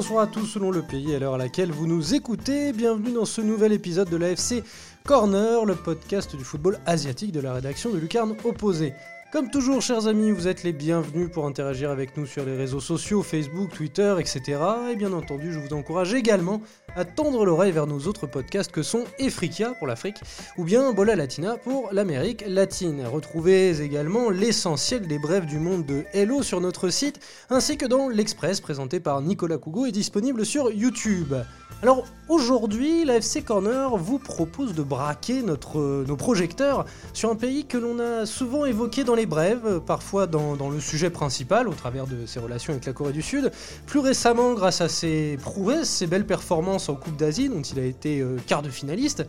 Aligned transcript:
Bonsoir 0.00 0.22
à 0.22 0.26
tous 0.26 0.46
selon 0.46 0.70
le 0.70 0.80
pays 0.80 1.12
et 1.12 1.16
à 1.16 1.18
l'heure 1.18 1.34
à 1.34 1.36
laquelle 1.36 1.72
vous 1.72 1.86
nous 1.86 2.14
écoutez. 2.14 2.72
Bienvenue 2.72 3.12
dans 3.12 3.26
ce 3.26 3.42
nouvel 3.42 3.70
épisode 3.74 4.08
de 4.08 4.16
l'AFC 4.16 4.64
Corner, 5.04 5.66
le 5.66 5.74
podcast 5.74 6.34
du 6.34 6.42
football 6.42 6.78
asiatique 6.86 7.32
de 7.32 7.40
la 7.40 7.52
rédaction 7.52 7.90
de 7.90 7.98
Lucarne 7.98 8.34
Opposé. 8.44 8.94
Comme 9.30 9.50
toujours, 9.50 9.82
chers 9.82 10.06
amis, 10.06 10.30
vous 10.30 10.48
êtes 10.48 10.62
les 10.62 10.72
bienvenus 10.72 11.30
pour 11.30 11.44
interagir 11.44 11.90
avec 11.90 12.16
nous 12.16 12.24
sur 12.24 12.46
les 12.46 12.56
réseaux 12.56 12.80
sociaux, 12.80 13.22
Facebook, 13.22 13.74
Twitter, 13.74 14.16
etc. 14.18 14.58
Et 14.90 14.96
bien 14.96 15.12
entendu, 15.12 15.52
je 15.52 15.58
vous 15.58 15.74
encourage 15.74 16.14
également 16.14 16.62
à 16.96 17.04
tendre 17.04 17.44
l'oreille 17.44 17.72
vers 17.72 17.86
nos 17.86 18.00
autres 18.00 18.26
podcasts 18.26 18.72
que 18.72 18.82
sont 18.82 19.04
Efrica 19.18 19.74
pour 19.78 19.86
l'Afrique 19.86 20.16
ou 20.56 20.64
bien 20.64 20.92
Bola 20.92 21.16
Latina 21.16 21.56
pour 21.56 21.88
l'Amérique 21.92 22.44
latine. 22.46 23.04
Retrouvez 23.06 23.80
également 23.80 24.30
l'essentiel 24.30 25.06
des 25.06 25.18
brèves 25.18 25.46
du 25.46 25.58
monde 25.58 25.84
de 25.86 26.04
Hello 26.12 26.42
sur 26.42 26.60
notre 26.60 26.88
site 26.88 27.20
ainsi 27.48 27.76
que 27.76 27.86
dans 27.86 28.08
l'Express 28.08 28.60
présenté 28.60 29.00
par 29.00 29.20
Nicolas 29.22 29.58
Cougo 29.58 29.86
et 29.86 29.92
disponible 29.92 30.44
sur 30.44 30.70
YouTube. 30.70 31.34
Alors 31.82 32.04
aujourd'hui, 32.28 33.06
la 33.06 33.16
FC 33.16 33.40
Corner 33.40 33.96
vous 33.96 34.18
propose 34.18 34.74
de 34.74 34.82
braquer 34.82 35.40
notre, 35.40 36.04
nos 36.06 36.16
projecteurs 36.16 36.84
sur 37.14 37.30
un 37.30 37.36
pays 37.36 37.64
que 37.64 37.78
l'on 37.78 37.98
a 38.00 38.26
souvent 38.26 38.66
évoqué 38.66 39.02
dans 39.02 39.14
les 39.14 39.24
brèves, 39.24 39.80
parfois 39.86 40.26
dans, 40.26 40.56
dans, 40.56 40.68
le 40.68 40.78
sujet 40.78 41.08
principal 41.08 41.68
au 41.68 41.72
travers 41.72 42.06
de 42.06 42.26
ses 42.26 42.38
relations 42.38 42.74
avec 42.74 42.84
la 42.84 42.92
Corée 42.92 43.14
du 43.14 43.22
Sud, 43.22 43.50
plus 43.86 44.00
récemment 44.00 44.52
grâce 44.52 44.82
à 44.82 44.90
ses 44.90 45.38
prouesses, 45.40 45.88
ses 45.88 46.06
belles 46.06 46.26
performances 46.26 46.89
en 46.90 46.96
Coupe 46.96 47.16
d'Asie 47.16 47.48
dont 47.48 47.62
il 47.62 47.78
a 47.78 47.84
été 47.84 48.20
euh, 48.20 48.36
quart 48.46 48.62
de 48.62 48.68
finaliste, 48.68 49.24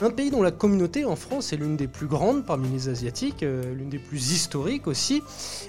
un 0.00 0.10
pays 0.10 0.30
dont 0.30 0.42
la 0.42 0.50
communauté 0.50 1.04
en 1.04 1.16
France 1.16 1.52
est 1.52 1.56
l'une 1.56 1.76
des 1.76 1.88
plus 1.88 2.06
grandes 2.06 2.44
parmi 2.44 2.68
les 2.68 2.88
Asiatiques, 2.88 3.42
euh, 3.42 3.74
l'une 3.74 3.88
des 3.88 3.98
plus 3.98 4.32
historiques 4.32 4.86
aussi, 4.86 5.22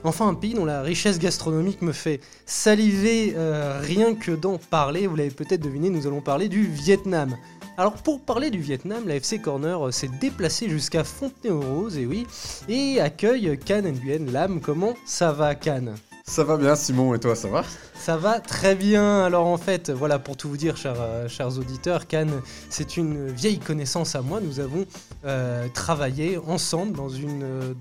enfin 0.04 0.28
un 0.28 0.34
pays 0.34 0.54
dont 0.54 0.66
la 0.66 0.82
richesse 0.82 1.20
gastronomique 1.20 1.82
me 1.82 1.92
fait 1.92 2.20
saliver 2.46 3.34
euh, 3.36 3.80
rien 3.82 4.14
que 4.14 4.32
d'en 4.32 4.58
parler, 4.58 5.08
vous 5.08 5.16
l'avez 5.16 5.32
peut-être 5.32 5.62
deviné, 5.62 5.90
nous 5.90 6.06
allons 6.08 6.22
parler 6.22 6.50
du 6.50 6.64
Vietnam. 6.64 7.36
Alors 7.78 7.94
pour 7.94 8.22
parler 8.22 8.50
du 8.50 8.60
Vietnam, 8.60 9.08
la 9.08 9.16
FC 9.16 9.40
Corner 9.40 9.94
s'est 9.94 10.10
déplacée 10.20 10.68
jusqu'à 10.68 11.04
Fontenay-aux-Roses, 11.04 11.98
et 11.98 12.06
oui, 12.06 12.26
et 12.68 13.00
accueille 13.00 13.58
Can 13.66 13.84
Nguyen 13.84 14.32
Lam. 14.32 14.62
Comment 14.62 14.96
ça 15.06 15.32
va 15.32 15.54
Can 15.54 15.94
Ça 16.26 16.44
va 16.44 16.58
bien 16.58 16.76
Simon, 16.76 17.14
et 17.14 17.20
toi 17.20 17.36
ça 17.36 17.48
va? 17.48 17.64
Ça 18.00 18.18
va 18.18 18.40
très 18.40 18.76
bien. 18.76 19.24
Alors 19.24 19.48
en 19.48 19.58
fait, 19.58 19.90
voilà, 19.90 20.20
pour 20.20 20.38
tout 20.38 20.50
vous 20.50 20.58
dire, 20.58 20.78
chers, 20.78 20.96
euh, 21.00 21.50
auditeurs, 21.58 22.08
Cannes, 22.08 22.42
c'est 22.70 22.98
une 22.98 23.28
vieille 23.28 23.60
connaissance 23.60 24.16
à 24.16 24.22
moi. 24.22 24.40
Nous 24.42 24.60
avons 24.60 24.86
euh, 25.26 25.68
travaillé 25.74 26.38
ensemble 26.38 26.94
dans 26.94 27.10
une, 27.10 27.44
euh, 27.44 27.74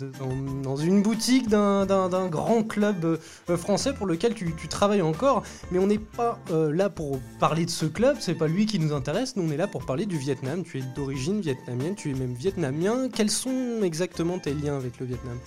dans, 0.62 0.76
une 0.76 1.02
boutique 1.02 1.48
d'un 1.48 2.28
grand 2.28 2.62
club 2.62 3.18
français 3.56 3.92
pour 3.92 4.06
lequel 4.06 4.34
tu, 4.34 4.54
tu, 4.56 4.68
travailles 4.68 5.02
encore. 5.02 5.42
Mais 5.70 5.78
on 5.78 5.86
n'est 5.86 5.98
pas 5.98 6.38
là 6.50 6.88
pour 6.88 7.20
parler 7.38 7.64
de 7.64 7.70
ce 7.70 7.86
club, 7.86 8.16
c'est 8.20 8.34
pas 8.34 8.48
lui 8.48 8.66
qui 8.66 8.78
nous 8.78 8.92
intéresse. 8.92 9.36
Nous, 9.36 9.46
on 9.46 9.50
est 9.50 9.56
là 9.56 9.66
pour 9.66 9.84
parler 9.84 10.06
du 10.06 10.18
Vietnam. 10.18 10.64
Tu 10.64 10.78
es 10.78 10.82
d'origine 10.94 11.40
vietnamienne, 11.40 11.94
tu 11.94 12.10
es 12.10 12.14
même 12.14 12.34
vietnamien. 12.34 13.08
Quels 13.14 13.30
sont 13.30 13.82
exactement 13.82 14.38
tes 14.38 14.54
liens 14.54 14.76
avec 14.76 14.98
le 15.00 15.06
Vietnam? 15.06 15.38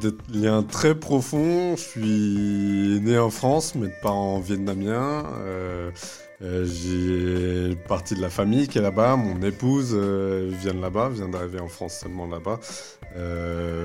Des 0.00 0.38
liens 0.38 0.62
très 0.62 0.94
profonds. 0.94 1.76
Je 1.76 1.82
suis 1.82 3.00
né 3.02 3.18
en 3.18 3.30
France 3.30 3.61
mes 3.74 3.88
parents 4.02 4.40
vietnamiens. 4.40 5.24
Euh, 5.40 5.90
euh, 6.42 6.66
j'ai 6.66 7.76
partie 7.86 8.14
de 8.14 8.20
la 8.20 8.30
famille 8.30 8.66
qui 8.66 8.78
est 8.78 8.82
là-bas. 8.82 9.16
Mon 9.16 9.40
épouse 9.42 9.92
euh, 9.94 10.50
vient 10.60 10.74
de 10.74 10.80
là-bas, 10.80 11.08
vient 11.08 11.28
d'arriver 11.28 11.60
en 11.60 11.68
France 11.68 11.98
seulement 12.02 12.26
là-bas. 12.26 12.58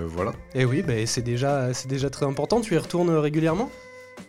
Voilà. 0.08 0.34
Et 0.56 0.66
oui, 0.66 0.82
bah, 0.82 0.94
c'est 1.06 1.22
déjà, 1.22 1.70
très 2.12 2.26
important. 2.26 2.62
Tu 2.62 2.74
y 2.74 2.78
retournes 2.78 3.12
régulièrement? 3.12 3.70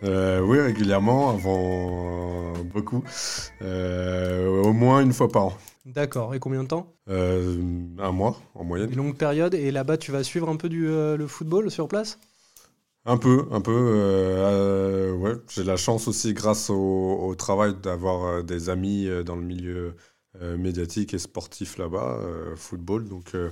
Euh, 0.05 0.41
oui, 0.41 0.61
régulièrement, 0.61 1.31
avant 1.31 2.53
beaucoup. 2.65 3.03
Euh, 3.63 4.63
au 4.63 4.73
moins 4.73 5.01
une 5.01 5.15
fois 5.15 5.29
par 5.29 5.47
an. 5.47 5.53
D'accord. 5.87 6.35
Et 6.35 6.39
combien 6.39 6.63
de 6.63 6.69
temps? 6.69 6.93
Un 7.09 8.13
mois, 8.13 8.39
en 8.55 8.65
moyenne. 8.65 8.91
Une 8.91 8.99
longue 8.99 9.17
période. 9.17 9.55
Et 9.55 9.71
là-bas, 9.71 9.97
tu 9.97 10.13
vas 10.13 10.23
suivre 10.23 10.51
un 10.51 10.57
peu 10.57 10.69
du, 10.69 10.87
le 10.87 11.27
football 11.27 11.71
sur 11.71 11.89
place? 11.89 12.19
Un 13.09 13.17
peu, 13.19 13.47
un 13.51 13.61
peu. 13.61 13.73
Euh, 13.75 15.13
ouais, 15.15 15.35
j'ai 15.51 15.65
la 15.65 15.77
chance 15.77 16.09
aussi, 16.09 16.35
grâce 16.35 16.71
au, 16.71 16.77
au 16.77 17.35
travail, 17.35 17.75
d'avoir 17.83 18.25
euh, 18.27 18.43
des 18.43 18.69
amis 18.69 19.07
euh, 19.09 19.23
dans 19.25 19.37
le 19.37 19.43
milieu 19.43 19.97
euh, 20.41 20.57
médiatique 20.57 21.15
et 21.15 21.19
sportif 21.19 21.79
là-bas, 21.79 22.19
euh, 22.21 22.57
football. 22.57 23.09
Donc, 23.09 23.35
euh, 23.35 23.51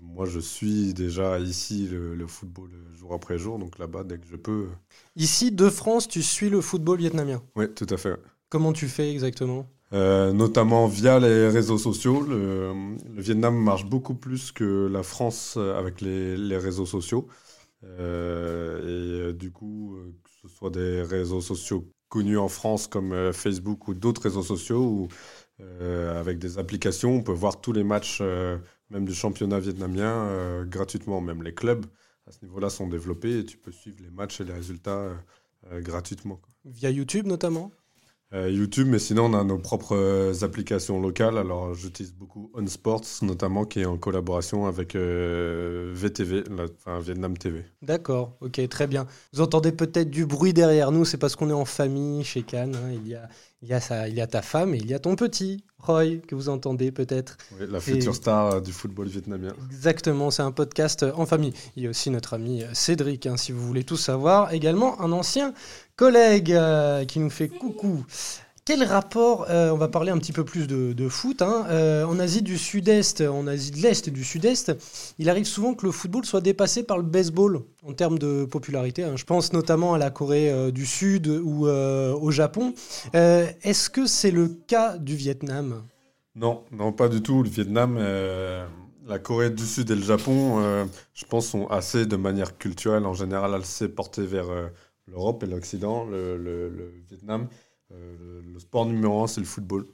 moi, 0.00 0.26
je 0.26 0.40
suis 0.40 0.94
déjà 0.94 1.38
ici 1.40 1.88
le, 1.88 2.14
le, 2.14 2.26
football 2.26 2.70
jour 2.94 3.14
après 3.14 3.38
jour. 3.38 3.58
Donc 3.58 3.78
là-bas, 3.78 4.04
dès 4.04 4.18
que 4.18 4.26
je 4.26 4.36
peux. 4.36 4.68
Ici, 5.16 5.50
de 5.52 5.68
France, 5.70 6.06
tu 6.08 6.22
suis 6.22 6.48
le 6.50 6.60
football 6.60 6.98
vietnamien? 6.98 7.42
Oui, 7.56 7.72
tout 7.74 7.86
à 7.90 7.96
fait. 7.96 8.16
Comment 8.48 8.72
tu 8.72 8.88
fais 8.88 9.10
exactement? 9.10 9.66
Notamment 9.92 10.86
via 10.88 11.18
les 11.18 11.48
réseaux 11.48 11.78
sociaux. 11.78 12.20
Le, 12.22 12.72
le, 13.14 13.22
Vietnam 13.22 13.56
marche 13.56 13.86
beaucoup 13.86 14.14
plus 14.14 14.52
que 14.52 14.88
la 14.88 15.02
France 15.02 15.56
avec 15.56 16.00
les, 16.00 16.36
les 16.36 16.56
réseaux 16.58 16.86
sociaux. 16.86 17.28
Euh, 17.86 18.80
et 18.82 19.20
euh, 19.28 19.32
du 19.32 19.50
coup, 19.52 19.96
euh, 19.96 20.14
que 20.24 20.30
ce 20.42 20.48
soit 20.48 20.70
des 20.70 21.02
réseaux 21.02 21.40
sociaux 21.40 21.88
connus 22.08 22.38
en 22.38 22.48
France 22.48 22.86
comme 22.86 23.32
Facebook 23.32 23.88
ou 23.88 23.94
d'autres 23.94 24.22
réseaux 24.22 24.42
sociaux, 24.42 25.08
avec 25.58 26.38
des 26.38 26.58
applications, 26.58 27.16
on 27.16 27.22
peut 27.22 27.32
voir 27.32 27.60
tous 27.60 27.72
les 27.72 27.82
matchs, 27.82 28.22
même 28.90 29.04
du 29.04 29.12
championnat 29.12 29.58
vietnamien, 29.58 30.64
gratuitement. 30.66 31.20
Même 31.20 31.42
les 31.42 31.52
clubs 31.52 31.84
à 32.28 32.30
ce 32.30 32.44
niveau-là 32.44 32.70
sont 32.70 32.86
développés 32.86 33.40
et 33.40 33.44
tu 33.44 33.56
peux 33.56 33.72
suivre 33.72 33.96
les 34.00 34.10
matchs 34.10 34.40
et 34.40 34.44
les 34.44 34.52
résultats 34.52 35.10
gratuitement. 35.80 36.40
Via 36.64 36.90
YouTube 36.90 37.26
notamment? 37.26 37.72
YouTube, 38.32 38.88
mais 38.88 38.98
sinon 38.98 39.26
on 39.26 39.34
a 39.34 39.44
nos 39.44 39.58
propres 39.58 39.96
euh, 39.96 40.32
applications 40.42 41.00
locales. 41.00 41.38
Alors 41.38 41.74
j'utilise 41.74 42.12
beaucoup 42.12 42.50
On 42.54 42.66
Sports, 42.66 43.04
notamment 43.22 43.64
qui 43.64 43.80
est 43.80 43.86
en 43.86 43.96
collaboration 43.96 44.66
avec 44.66 44.94
euh, 44.96 45.92
VTV, 45.94 46.44
la, 46.50 46.64
enfin 46.64 46.98
Vietnam 46.98 47.36
TV. 47.38 47.64
D'accord, 47.82 48.36
ok, 48.40 48.68
très 48.68 48.86
bien. 48.86 49.06
Vous 49.32 49.40
entendez 49.40 49.72
peut-être 49.72 50.10
du 50.10 50.26
bruit 50.26 50.52
derrière 50.52 50.90
nous, 50.90 51.04
c'est 51.04 51.18
parce 51.18 51.36
qu'on 51.36 51.50
est 51.50 51.54
en 51.54 51.64
famille 51.64 52.24
chez 52.24 52.42
Cannes. 52.42 52.74
Hein. 52.74 52.90
Il, 52.92 53.08
y 53.08 53.14
a, 53.14 53.28
il, 53.62 53.68
y 53.68 53.72
a 53.72 54.08
il 54.08 54.14
y 54.14 54.20
a 54.20 54.26
ta 54.26 54.42
femme 54.42 54.74
et 54.74 54.78
il 54.78 54.86
y 54.86 54.94
a 54.94 54.98
ton 54.98 55.14
petit. 55.14 55.64
Roy, 55.78 56.16
que 56.26 56.34
vous 56.34 56.48
entendez 56.48 56.90
peut-être. 56.90 57.36
Oui, 57.52 57.66
la 57.70 57.80
future 57.80 58.10
et... 58.10 58.14
star 58.14 58.60
du 58.60 58.72
football 58.72 59.06
vietnamien. 59.06 59.52
Exactement, 59.70 60.30
c'est 60.30 60.42
un 60.42 60.50
podcast 60.50 61.04
en 61.14 61.26
famille. 61.26 61.52
Il 61.76 61.84
y 61.84 61.86
a 61.86 61.90
aussi 61.90 62.10
notre 62.10 62.34
ami 62.34 62.64
Cédric, 62.72 63.26
hein, 63.26 63.36
si 63.36 63.52
vous 63.52 63.64
voulez 63.64 63.84
tout 63.84 63.96
savoir. 63.96 64.52
Également 64.52 65.00
un 65.00 65.12
ancien 65.12 65.54
collègue 65.96 66.52
euh, 66.52 67.04
qui 67.04 67.18
nous 67.18 67.30
fait 67.30 67.48
coucou. 67.48 68.04
Quel 68.66 68.82
rapport, 68.82 69.46
euh, 69.48 69.70
on 69.70 69.76
va 69.76 69.86
parler 69.86 70.10
un 70.10 70.18
petit 70.18 70.32
peu 70.32 70.44
plus 70.44 70.66
de, 70.66 71.08
foot, 71.08 71.40
hein, 71.40 71.66
euh, 71.70 72.04
en 72.04 72.18
Asie 72.18 72.42
du 72.42 72.58
Sud-Est, 72.58 73.20
en 73.20 73.46
Asie 73.46 73.70
de 73.70 73.76
l'Est 73.76 74.10
du 74.10 74.24
Sud-Est, 74.24 74.72
il 75.18 75.30
arrive 75.30 75.44
souvent 75.44 75.74
que 75.74 75.86
le 75.86 75.92
football 75.92 76.24
soit 76.24 76.40
dépassé 76.40 76.82
par 76.82 76.96
le 76.98 77.04
baseball 77.04 77.62
en 77.84 77.92
termes 77.92 78.18
de 78.18 78.44
popularité. 78.44 79.04
Hein. 79.04 79.12
Je 79.14 79.24
pense 79.24 79.52
notamment 79.52 79.94
à 79.94 79.98
la 79.98 80.10
Corée 80.10 80.72
du 80.72 80.84
Sud 80.84 81.28
ou 81.28 81.68
au 81.68 82.30
Japon. 82.32 82.74
Est-ce 83.12 83.88
que 83.88 84.06
c'est 84.06 84.32
le 84.32 84.48
cas 84.48 84.98
du 84.98 85.14
Vietnam? 85.14 85.84
Non, 86.34 86.64
non, 86.72 86.92
pas 86.92 87.08
du 87.08 87.22
tout. 87.22 87.44
Le 87.44 87.48
Vietnam, 87.48 88.00
la 89.06 89.18
Corée 89.20 89.50
du 89.50 89.64
Sud 89.64 89.88
et 89.92 89.94
le 89.94 90.02
Japon, 90.02 90.88
je 91.14 91.24
pense, 91.24 91.46
sont 91.46 91.68
assez, 91.68 92.04
de 92.04 92.16
manière 92.16 92.58
culturelle, 92.58 93.06
en 93.06 93.14
général, 93.14 93.54
assez 93.54 93.88
portés 93.88 94.26
vers 94.26 94.48
l'Europe 95.06 95.42
et 95.42 95.46
l'Occident. 95.46 96.04
Le, 96.04 96.92
Vietnam 97.08 97.48
euh, 97.92 98.42
le 98.52 98.58
sport 98.58 98.86
numéro 98.86 99.22
un, 99.22 99.26
c'est 99.26 99.40
le 99.40 99.46
football. 99.46 99.86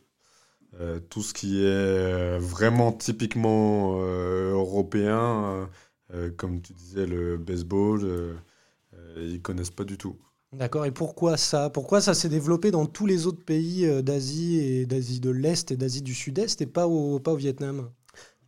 Euh, 0.81 1.01
tout 1.01 1.23
ce 1.23 1.35
qui 1.35 1.63
est 1.65 2.39
vraiment 2.39 2.93
typiquement 2.93 4.01
euh, 4.01 4.53
européen, 4.53 5.69
comme 6.37 6.61
tu 6.61 6.75
disais, 6.75 7.07
le 7.07 7.39
baseball, 7.39 8.37
ils 9.17 9.41
connaissent 9.41 9.71
pas 9.71 9.85
du 9.85 9.97
tout. 9.97 10.17
D'accord. 10.53 10.85
Et 10.85 10.91
pourquoi 10.91 11.39
ça? 11.39 11.71
Pourquoi 11.71 12.03
ça 12.03 12.13
s'est 12.13 12.29
développé 12.29 12.71
dans 12.71 12.85
tous 12.85 13.07
les 13.07 13.27
autres 13.27 13.43
pays 13.43 13.87
d'Asie 14.03 14.59
et 14.59 14.85
d'Asie 14.85 15.21
de 15.21 15.31
l'Est 15.31 15.71
et 15.71 15.77
d'Asie 15.79 16.03
du 16.03 16.15
Sud-Est 16.15 16.61
et 16.61 16.67
pas 16.67 16.87
au 16.87 17.37
Vietnam? 17.37 17.91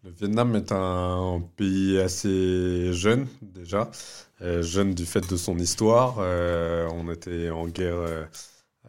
Le 0.04 0.10
Vietnam 0.10 0.54
est 0.54 0.70
un 0.70 1.42
pays 1.56 1.98
assez 1.98 2.92
jeune 2.92 3.26
déjà, 3.40 3.90
euh, 4.42 4.62
jeune 4.62 4.92
du 4.94 5.06
fait 5.06 5.26
de 5.30 5.36
son 5.36 5.56
histoire. 5.58 6.16
Euh, 6.18 6.86
on 6.92 7.10
était 7.10 7.48
en 7.48 7.66
guerre 7.68 8.26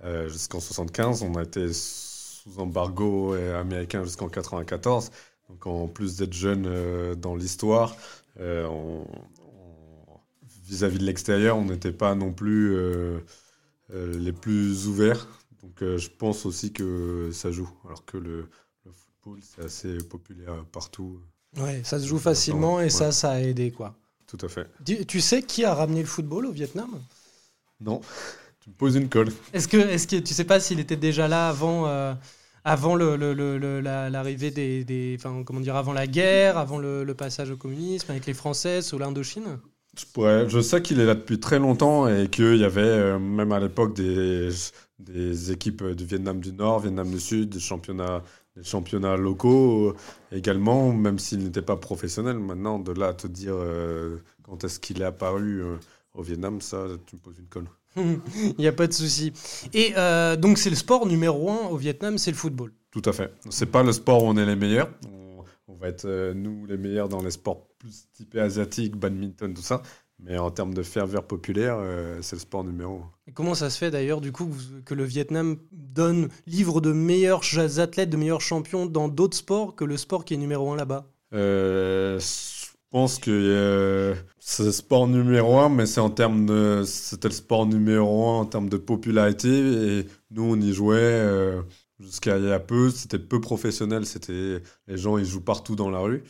euh, 0.03 0.27
jusqu'en 0.27 0.59
75. 0.59 1.23
On 1.23 1.35
a 1.35 1.43
été 1.43 1.71
sous 1.71 2.59
embargo 2.59 3.33
américain 3.33 4.03
jusqu'en 4.03 4.27
94. 4.27 5.09
Donc 5.47 5.65
en 5.67 5.87
plus 5.87 6.17
d'être 6.17 6.33
jeune 6.33 7.15
dans 7.15 7.37
l'histoire, 7.37 7.95
vis-à-vis 10.67 10.97
-vis 10.97 10.99
de 10.99 11.05
l'extérieur, 11.05 11.55
on 11.55 11.63
n'était 11.63 11.93
pas 11.93 12.13
non 12.13 12.33
plus 12.33 12.75
les 13.89 14.33
plus 14.33 14.87
ouverts. 14.87 15.27
Donc 15.63 15.97
je 15.97 16.09
pense 16.09 16.45
aussi 16.45 16.73
que 16.73 17.29
ça 17.31 17.51
joue. 17.51 17.69
Alors 17.85 18.03
que 18.03 18.17
le, 18.17 18.49
c'est 19.41 19.65
assez 19.65 19.97
populaire 19.97 20.65
partout. 20.71 21.19
Ouais, 21.57 21.81
ça 21.83 21.99
se 21.99 22.05
joue 22.05 22.19
facilement 22.19 22.79
et 22.79 22.85
ouais. 22.85 22.89
ça, 22.89 23.11
ça 23.11 23.31
a 23.31 23.39
aidé 23.39 23.71
quoi. 23.71 23.95
Tout 24.27 24.37
à 24.41 24.49
fait. 24.49 24.67
Tu, 24.85 25.05
tu 25.05 25.21
sais 25.21 25.41
qui 25.43 25.63
a 25.63 25.73
ramené 25.73 26.01
le 26.01 26.07
football 26.07 26.47
au 26.47 26.51
Vietnam? 26.51 26.89
Non. 27.79 28.01
Tu 28.59 28.69
me 28.69 28.75
poses 28.75 28.95
une 28.95 29.09
colle. 29.09 29.29
Est-ce 29.53 29.67
que, 29.67 29.77
est-ce 29.77 30.07
que 30.07 30.15
tu 30.17 30.33
sais 30.33 30.43
pas 30.43 30.59
s'il 30.59 30.79
était 30.79 30.95
déjà 30.95 31.27
là 31.27 31.49
avant, 31.49 31.87
euh, 31.87 32.13
avant 32.63 32.95
le, 32.95 33.15
le- 33.15 33.33
le- 33.33 33.57
le- 33.57 33.79
la- 33.79 34.09
l'arrivée 34.09 34.49
des, 34.51 34.83
des, 34.83 35.15
enfin, 35.19 35.43
comment 35.45 35.59
dire, 35.61 35.75
avant 35.75 35.93
la 35.93 36.07
guerre, 36.07 36.57
avant 36.57 36.79
le, 36.79 37.03
le 37.03 37.13
passage 37.13 37.51
au 37.51 37.57
communisme 37.57 38.11
avec 38.11 38.25
les 38.25 38.33
Français 38.33 38.81
sous 38.81 38.97
l'Indochine? 38.97 39.59
Je, 39.97 40.05
pourrais- 40.11 40.49
je 40.49 40.59
sais 40.59 40.81
qu'il 40.81 40.99
est 40.99 41.05
là 41.05 41.15
depuis 41.15 41.39
très 41.39 41.59
longtemps 41.59 42.07
et 42.07 42.27
qu'il 42.27 42.57
y 42.57 42.65
avait 42.65 42.81
euh, 42.81 43.19
même 43.19 43.51
à 43.51 43.59
l'époque 43.59 43.95
des, 43.95 44.49
des 44.99 45.51
équipes 45.51 45.83
du 45.91 46.05
Vietnam 46.05 46.39
du 46.41 46.51
Nord, 46.51 46.79
Vietnam 46.79 47.09
du 47.09 47.19
Sud, 47.19 47.49
des 47.49 47.59
championnats, 47.59 48.23
des 48.55 48.63
championnats 48.63 49.17
locaux 49.17 49.89
euh, 49.89 49.95
également, 50.31 50.93
même 50.93 51.19
s'il 51.19 51.39
n'était 51.43 51.61
pas 51.61 51.75
professionnel. 51.75 52.39
Maintenant, 52.39 52.79
de 52.79 52.91
là 52.91 53.07
à 53.09 53.13
te 53.13 53.27
dire 53.27 53.55
euh, 53.55 54.17
quand 54.43 54.63
est-ce 54.63 54.79
qu'il 54.79 55.01
est 55.01 55.05
apparu 55.05 55.61
euh, 55.61 55.77
au 56.13 56.21
Vietnam, 56.21 56.61
ça, 56.61 56.85
tu 57.05 57.15
me 57.15 57.21
poses 57.21 57.39
une 57.39 57.47
colle. 57.47 57.67
Il 57.97 58.55
n'y 58.57 58.67
a 58.67 58.73
pas 58.73 58.87
de 58.87 58.93
souci. 58.93 59.33
Et 59.73 59.93
euh, 59.97 60.35
donc 60.35 60.57
c'est 60.57 60.69
le 60.69 60.75
sport 60.75 61.05
numéro 61.05 61.49
un 61.49 61.67
au 61.67 61.77
Vietnam, 61.77 62.17
c'est 62.17 62.31
le 62.31 62.37
football. 62.37 62.71
Tout 62.91 63.01
à 63.05 63.13
fait. 63.13 63.33
C'est 63.49 63.65
pas 63.65 63.83
le 63.83 63.91
sport 63.91 64.23
où 64.23 64.27
on 64.27 64.37
est 64.37 64.45
les 64.45 64.55
meilleurs. 64.55 64.89
On, 65.07 65.43
on 65.67 65.75
va 65.75 65.89
être, 65.89 66.33
nous, 66.33 66.65
les 66.65 66.77
meilleurs 66.77 67.09
dans 67.09 67.21
les 67.21 67.31
sports 67.31 67.67
plus 67.77 68.07
typés 68.13 68.39
asiatiques, 68.39 68.95
badminton, 68.95 69.53
tout 69.53 69.61
ça. 69.61 69.81
Mais 70.19 70.37
en 70.37 70.49
termes 70.49 70.73
de 70.73 70.81
ferveur 70.81 71.27
populaire, 71.27 71.77
euh, 71.77 72.19
c'est 72.21 72.37
le 72.37 72.39
sport 72.39 72.63
numéro 72.63 72.95
un. 72.95 73.11
Et 73.27 73.31
comment 73.31 73.53
ça 73.53 73.69
se 73.69 73.77
fait 73.77 73.91
d'ailleurs 73.91 74.21
du 74.21 74.31
coup 74.31 74.49
que, 74.85 74.93
le 74.93 75.03
Vietnam 75.03 75.57
donne 75.71 76.29
livre 76.47 76.79
de 76.79 76.93
meilleurs 76.93 77.43
athlètes, 77.79 78.09
de 78.09 78.17
meilleurs 78.17 78.41
champions 78.41 78.85
dans 78.85 79.09
d'autres 79.09 79.37
sports 79.37 79.75
que 79.75 79.83
le 79.83 79.97
sport 79.97 80.23
qui 80.23 80.33
est 80.33 80.37
numéro 80.37 80.71
un 80.71 80.77
là-bas? 80.77 81.05
Euh, 81.33 82.17
je 82.19 82.71
pense 82.91 83.19
que 83.19 83.29
euh, 83.29 84.15
c'est 84.39 84.63
le 84.63 84.71
sport 84.71 85.07
numéro 85.07 85.59
un, 85.59 85.67
mais 85.67 85.85
c'est 85.85 85.99
en 85.99 86.09
termes 86.09 86.45
de, 86.45 86.83
c'était 86.85 87.27
le 87.27 87.33
sport 87.33 87.65
numéro 87.65 88.29
un 88.29 88.39
en 88.39 88.45
termes 88.45 88.69
de 88.69 88.77
popularité. 88.77 89.49
Et 89.49 90.07
nous, 90.31 90.43
on 90.43 90.59
y 90.59 90.71
jouait 90.71 91.27
jusqu'à 91.99 92.37
il 92.37 92.45
y 92.45 92.51
a 92.53 92.59
peu. 92.61 92.89
C'était 92.89 93.19
peu 93.19 93.41
professionnel. 93.41 94.05
C'était 94.05 94.61
les 94.87 94.97
gens, 94.97 95.17
ils 95.17 95.25
jouent 95.25 95.43
partout 95.43 95.75
dans 95.75 95.89
la 95.89 95.99
rue. 95.99 96.23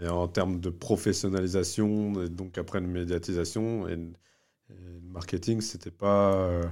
Euh, 0.00 0.04
mais 0.04 0.08
en 0.08 0.28
termes 0.28 0.60
de 0.60 0.70
professionnalisation, 0.70 2.22
et 2.22 2.28
donc 2.28 2.58
après 2.58 2.78
une 2.78 2.86
médiatisation 2.86 3.88
et, 3.88 3.92
et 3.92 4.74
le 4.74 5.08
marketing, 5.10 5.60
c'était 5.60 5.90
pas 5.90 6.34
euh, 6.34 6.62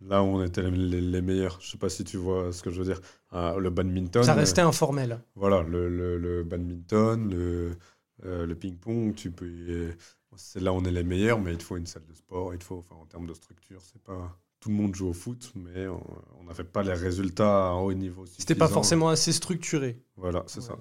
là 0.00 0.22
où 0.22 0.26
on 0.26 0.44
était 0.44 0.70
les, 0.70 1.00
les 1.00 1.22
meilleurs. 1.22 1.58
Je 1.60 1.70
sais 1.70 1.78
pas 1.78 1.88
si 1.88 2.04
tu 2.04 2.16
vois 2.16 2.52
ce 2.52 2.62
que 2.62 2.70
je 2.70 2.78
veux 2.80 2.86
dire. 2.86 3.00
Ah, 3.30 3.56
le 3.58 3.70
badminton. 3.70 4.22
Ça 4.22 4.34
restait 4.34 4.62
informel. 4.62 5.20
Voilà, 5.34 5.62
le, 5.62 5.88
le, 5.88 6.18
le 6.18 6.44
badminton, 6.44 7.30
le, 7.30 7.76
euh, 8.24 8.46
le 8.46 8.54
ping-pong, 8.54 9.14
tu 9.14 9.30
peux. 9.30 9.92
C'est 10.36 10.60
là 10.60 10.72
où 10.72 10.76
on 10.76 10.84
est 10.84 10.90
les 10.90 11.04
meilleurs, 11.04 11.38
mais 11.40 11.52
il 11.52 11.58
te 11.58 11.62
faut 11.62 11.76
une 11.76 11.86
salle 11.86 12.06
de 12.06 12.14
sport, 12.14 12.54
il 12.54 12.58
te 12.58 12.64
faut, 12.64 12.78
enfin, 12.78 12.96
en 12.96 13.04
termes 13.06 13.26
de 13.26 13.34
structure, 13.34 13.82
c'est 13.82 14.02
pas. 14.02 14.38
Tout 14.62 14.68
le 14.70 14.76
monde 14.76 14.94
joue 14.94 15.08
au 15.08 15.12
foot, 15.12 15.52
mais 15.56 15.86
on 15.88 16.00
on 16.40 16.44
n'avait 16.44 16.64
pas 16.64 16.82
les 16.82 16.92
résultats 16.92 17.70
à 17.70 17.74
haut 17.74 17.92
niveau. 17.92 18.26
C'était 18.26 18.54
pas 18.54 18.68
forcément 18.68 19.08
assez 19.08 19.32
structuré. 19.32 20.02
Voilà, 20.16 20.44
c'est 20.46 20.60
Ouais. 20.60 20.66
ça. 20.66 20.78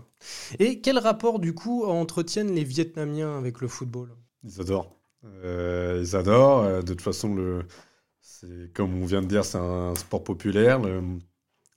Et 0.60 0.81
quel 0.81 0.98
rapport 1.00 1.39
du 1.39 1.54
coup 1.54 1.86
entretiennent 1.86 2.54
les 2.54 2.63
Vietnamiens 2.63 3.38
avec 3.38 3.62
le 3.62 3.68
football? 3.68 4.10
Ils 4.44 4.62
adorent. 4.62 4.95
Euh, 5.25 6.00
ils 6.04 6.16
adorent. 6.16 6.63
Euh, 6.63 6.81
de 6.81 6.94
toute 6.94 7.01
façon, 7.01 7.33
le, 7.36 7.66
comme 8.74 9.01
on 9.01 9.06
vient 9.06 9.22
de 9.22 9.28
dire, 9.28 9.45
c'est 9.45 9.57
un 9.57 9.95
sport 9.95 10.24
populaire. 10.24 10.80
Le- 10.80 11.01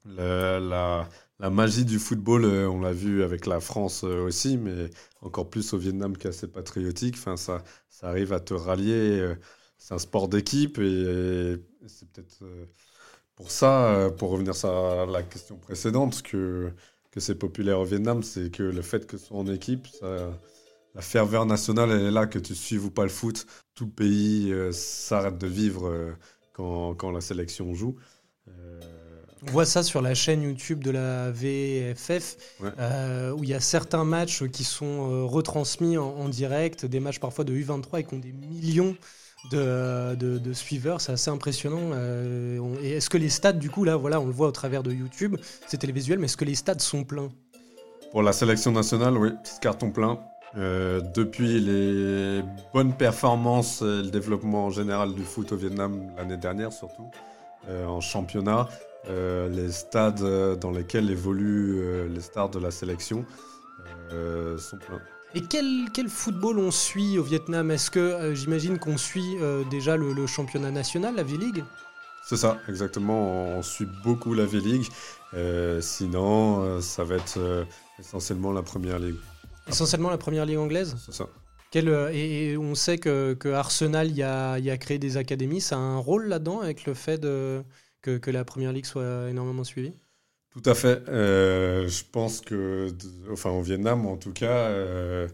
le- 0.07 0.61
la, 0.69 1.09
la 1.41 1.51
magie 1.51 1.85
du 1.85 1.99
football, 1.99 2.45
euh, 2.45 2.69
on 2.71 2.81
l'a 2.81 2.93
vu 2.93 3.23
avec 3.25 3.47
la 3.47 3.61
France 3.61 4.05
euh, 4.05 4.25
aussi, 4.27 4.57
mais 4.59 4.91
encore 5.23 5.51
plus 5.51 5.73
au 5.75 5.79
Vietnam 5.79 6.17
qui 6.17 6.27
est 6.27 6.31
assez 6.31 6.49
patriotique. 6.49 7.17
Enfin, 7.19 7.37
ça, 7.37 7.65
ça 7.91 8.09
arrive 8.09 8.33
à 8.33 8.41
te 8.41 8.55
rallier. 8.55 9.35
C'est 9.79 9.95
un 9.95 9.99
sport 9.99 10.29
d'équipe 10.29 10.79
et, 10.79 11.57
c'est 11.87 12.09
peut-être 12.11 12.39
euh, 12.43 12.65
pour 13.37 13.51
ça, 13.51 13.95
euh, 13.95 14.11
pour 14.11 14.31
revenir 14.31 14.55
à 14.65 15.07
la 15.07 15.23
question 15.23 15.57
précédente, 15.59 16.23
que, 16.23 16.73
que 17.11 17.21
c'est 17.21 17.35
populaire 17.35 17.81
au 17.81 17.85
Vietnam, 17.85 18.23
c'est 18.23 18.51
que 18.51 18.63
le 18.63 18.83
fait 18.83 19.07
que 19.07 19.19
ce 19.19 19.27
soit 19.27 19.39
en 19.39 19.47
équipe, 19.47 19.87
ça, 19.89 20.31
la 20.95 21.03
ferveur 21.03 21.45
nationale, 21.45 21.91
elle 21.91 22.07
est 22.07 22.11
là, 22.11 22.27
que 22.27 22.39
tu 22.39 22.55
suives 22.55 22.85
ou 22.87 22.91
pas 22.91 23.03
le 23.03 23.09
foot. 23.09 23.47
Tout 23.75 23.87
le 23.87 23.91
pays 23.91 24.53
euh, 24.53 24.71
s'arrête 24.73 25.39
de 25.39 25.47
vivre 25.47 25.89
euh, 25.89 26.13
quand, 26.53 26.95
quand 26.95 27.11
la 27.11 27.21
sélection 27.21 27.75
joue. 27.75 27.97
Euh, 28.49 28.81
On 29.43 29.51
voit 29.51 29.65
ça 29.65 29.83
sur 29.83 30.01
la 30.03 30.15
chaîne 30.15 30.43
YouTube 30.43 30.85
de 30.85 30.91
la 30.93 31.33
VFF, 31.33 32.37
Ouais. 32.61 32.71
où 33.37 33.43
il 33.43 33.51
y 33.51 33.55
a 33.55 33.61
certains 33.61 34.05
matchs 34.05 34.45
qui 34.49 34.63
sont 34.63 35.27
retransmis 35.27 35.99
en, 35.99 36.07
en 36.07 36.29
direct, 36.29 36.87
des 36.87 37.01
matchs 37.01 37.19
parfois 37.19 37.45
de 37.45 37.53
U23 37.53 38.01
et 38.01 38.05
qui 38.05 38.15
ont 38.15 38.19
des 38.19 38.33
millions 38.33 38.97
de, 39.51 40.15
de- 40.39 40.53
suiveurs. 40.53 41.01
C'est 41.01 41.13
assez 41.13 41.31
impressionnant. 41.31 41.91
euh, 41.93 42.59
et 42.83 42.93
est-ce 42.93 43.11
que 43.11 43.19
les 43.19 43.29
stades, 43.29 43.59
du 43.59 43.71
coup, 43.71 43.85
là, 43.85 43.97
voilà, 43.97 44.21
on 44.21 44.27
le 44.27 44.33
voit 44.33 44.49
au 44.49 44.53
travers 44.53 44.83
de 44.83 44.93
YouTube, 44.93 45.37
c'est 45.67 45.79
télévisuel, 45.79 46.19
mais 46.19 46.27
est-ce 46.27 46.37
que 46.37 46.45
les 46.45 46.55
stades 46.55 46.81
sont 46.81 47.05
pleins? 47.05 47.31
Pour 48.13 48.23
la 48.23 48.33
sélection 48.33 48.73
nationale, 48.73 49.17
oui, 49.19 49.31
petit 49.43 49.59
carton 49.61 49.91
plein. 49.91 50.19
Euh, 50.57 51.01
depuis 51.15 51.59
les 51.59 52.43
bonnes 52.73 52.97
performances 52.97 53.83
et 53.83 54.03
le 54.03 54.11
développement 54.11 54.71
général 54.71 55.13
du 55.13 55.25
foot 55.25 55.51
au 55.51 55.57
Vietnam 55.57 56.13
l'année 56.17 56.37
dernière 56.37 56.73
surtout, 56.73 57.11
euh, 57.69 57.87
en 57.87 58.01
championnat, 58.01 58.69
les 59.09 59.73
stades 59.73 60.59
dans 60.61 60.71
lesquels 60.71 61.11
évoluent 61.11 62.09
les 62.09 62.21
stars 62.21 62.51
de 62.51 62.61
la 62.61 62.71
sélection 62.71 63.27
sont 64.11 64.79
pleins. 64.79 65.03
Et 65.37 65.43
quel, 65.43 65.91
quel 65.93 66.09
football 66.09 66.61
on 66.61 66.71
suit 66.71 67.19
au 67.19 67.25
Vietnam? 67.25 67.73
Est-ce 67.73 67.91
que 67.91 67.99
euh, 67.99 68.35
j'imagine 68.37 68.79
qu'on 68.79 68.97
suit 68.97 69.37
euh, 69.41 69.65
déjà 69.69 69.97
le, 69.97 70.13
le 70.13 70.29
championnat 70.29 70.71
national, 70.71 71.17
la 71.17 71.25
V-League? 71.25 71.65
C'est 72.25 72.37
ça, 72.37 72.59
exactement. 72.69 73.57
On 73.57 73.63
suit 73.63 73.89
beaucoup 74.05 74.33
la 74.33 74.47
V-League. 74.47 74.87
Euh, 75.35 75.81
sinon, 75.81 76.81
ça 76.81 77.03
va 77.03 77.17
être 77.17 77.67
essentiellement 77.99 78.53
la 78.53 78.63
première 78.63 78.99
ligue. 79.01 79.17
Essentiellement 79.67 80.09
la 80.09 80.19
première 80.19 80.47
ligue 80.47 80.59
anglaise? 80.59 80.97
C'est 81.05 81.13
ça. 81.13 81.29
Quel, 81.71 81.89
et, 82.13 82.53
et 82.53 82.57
on 82.57 82.77
sait 82.77 82.99
que, 82.99 83.35
que 83.35 83.49
Arsenal 83.49 84.13
y 84.13 84.23
a, 84.23 84.59
y 84.61 84.71
a 84.71 84.77
créé 84.79 84.99
des 84.99 85.17
académies. 85.17 85.61
Ça 85.61 85.75
a 85.75 85.81
un 85.81 85.99
rôle 85.99 86.29
là-dedans 86.29 86.61
avec 86.61 86.87
le 86.87 86.95
fait 86.95 87.19
de, 87.19 87.65
que, 88.01 88.19
que 88.19 88.31
la 88.31 88.45
première 88.45 88.73
ligue 88.73 88.87
soit 88.87 89.29
énormément 89.29 89.65
suivie? 89.65 89.93
Tout 90.55 90.63
à 90.71 90.75
fait. 90.75 91.03
Euh, 91.09 91.89
je 91.89 92.05
pense 92.11 92.41
que, 92.41 92.89
enfin, 93.33 93.51
au 93.51 93.61
Vietnam, 93.63 94.07
en 94.07 94.17
tout 94.17 94.33
cas, 94.33 94.69
euh, 94.69 95.29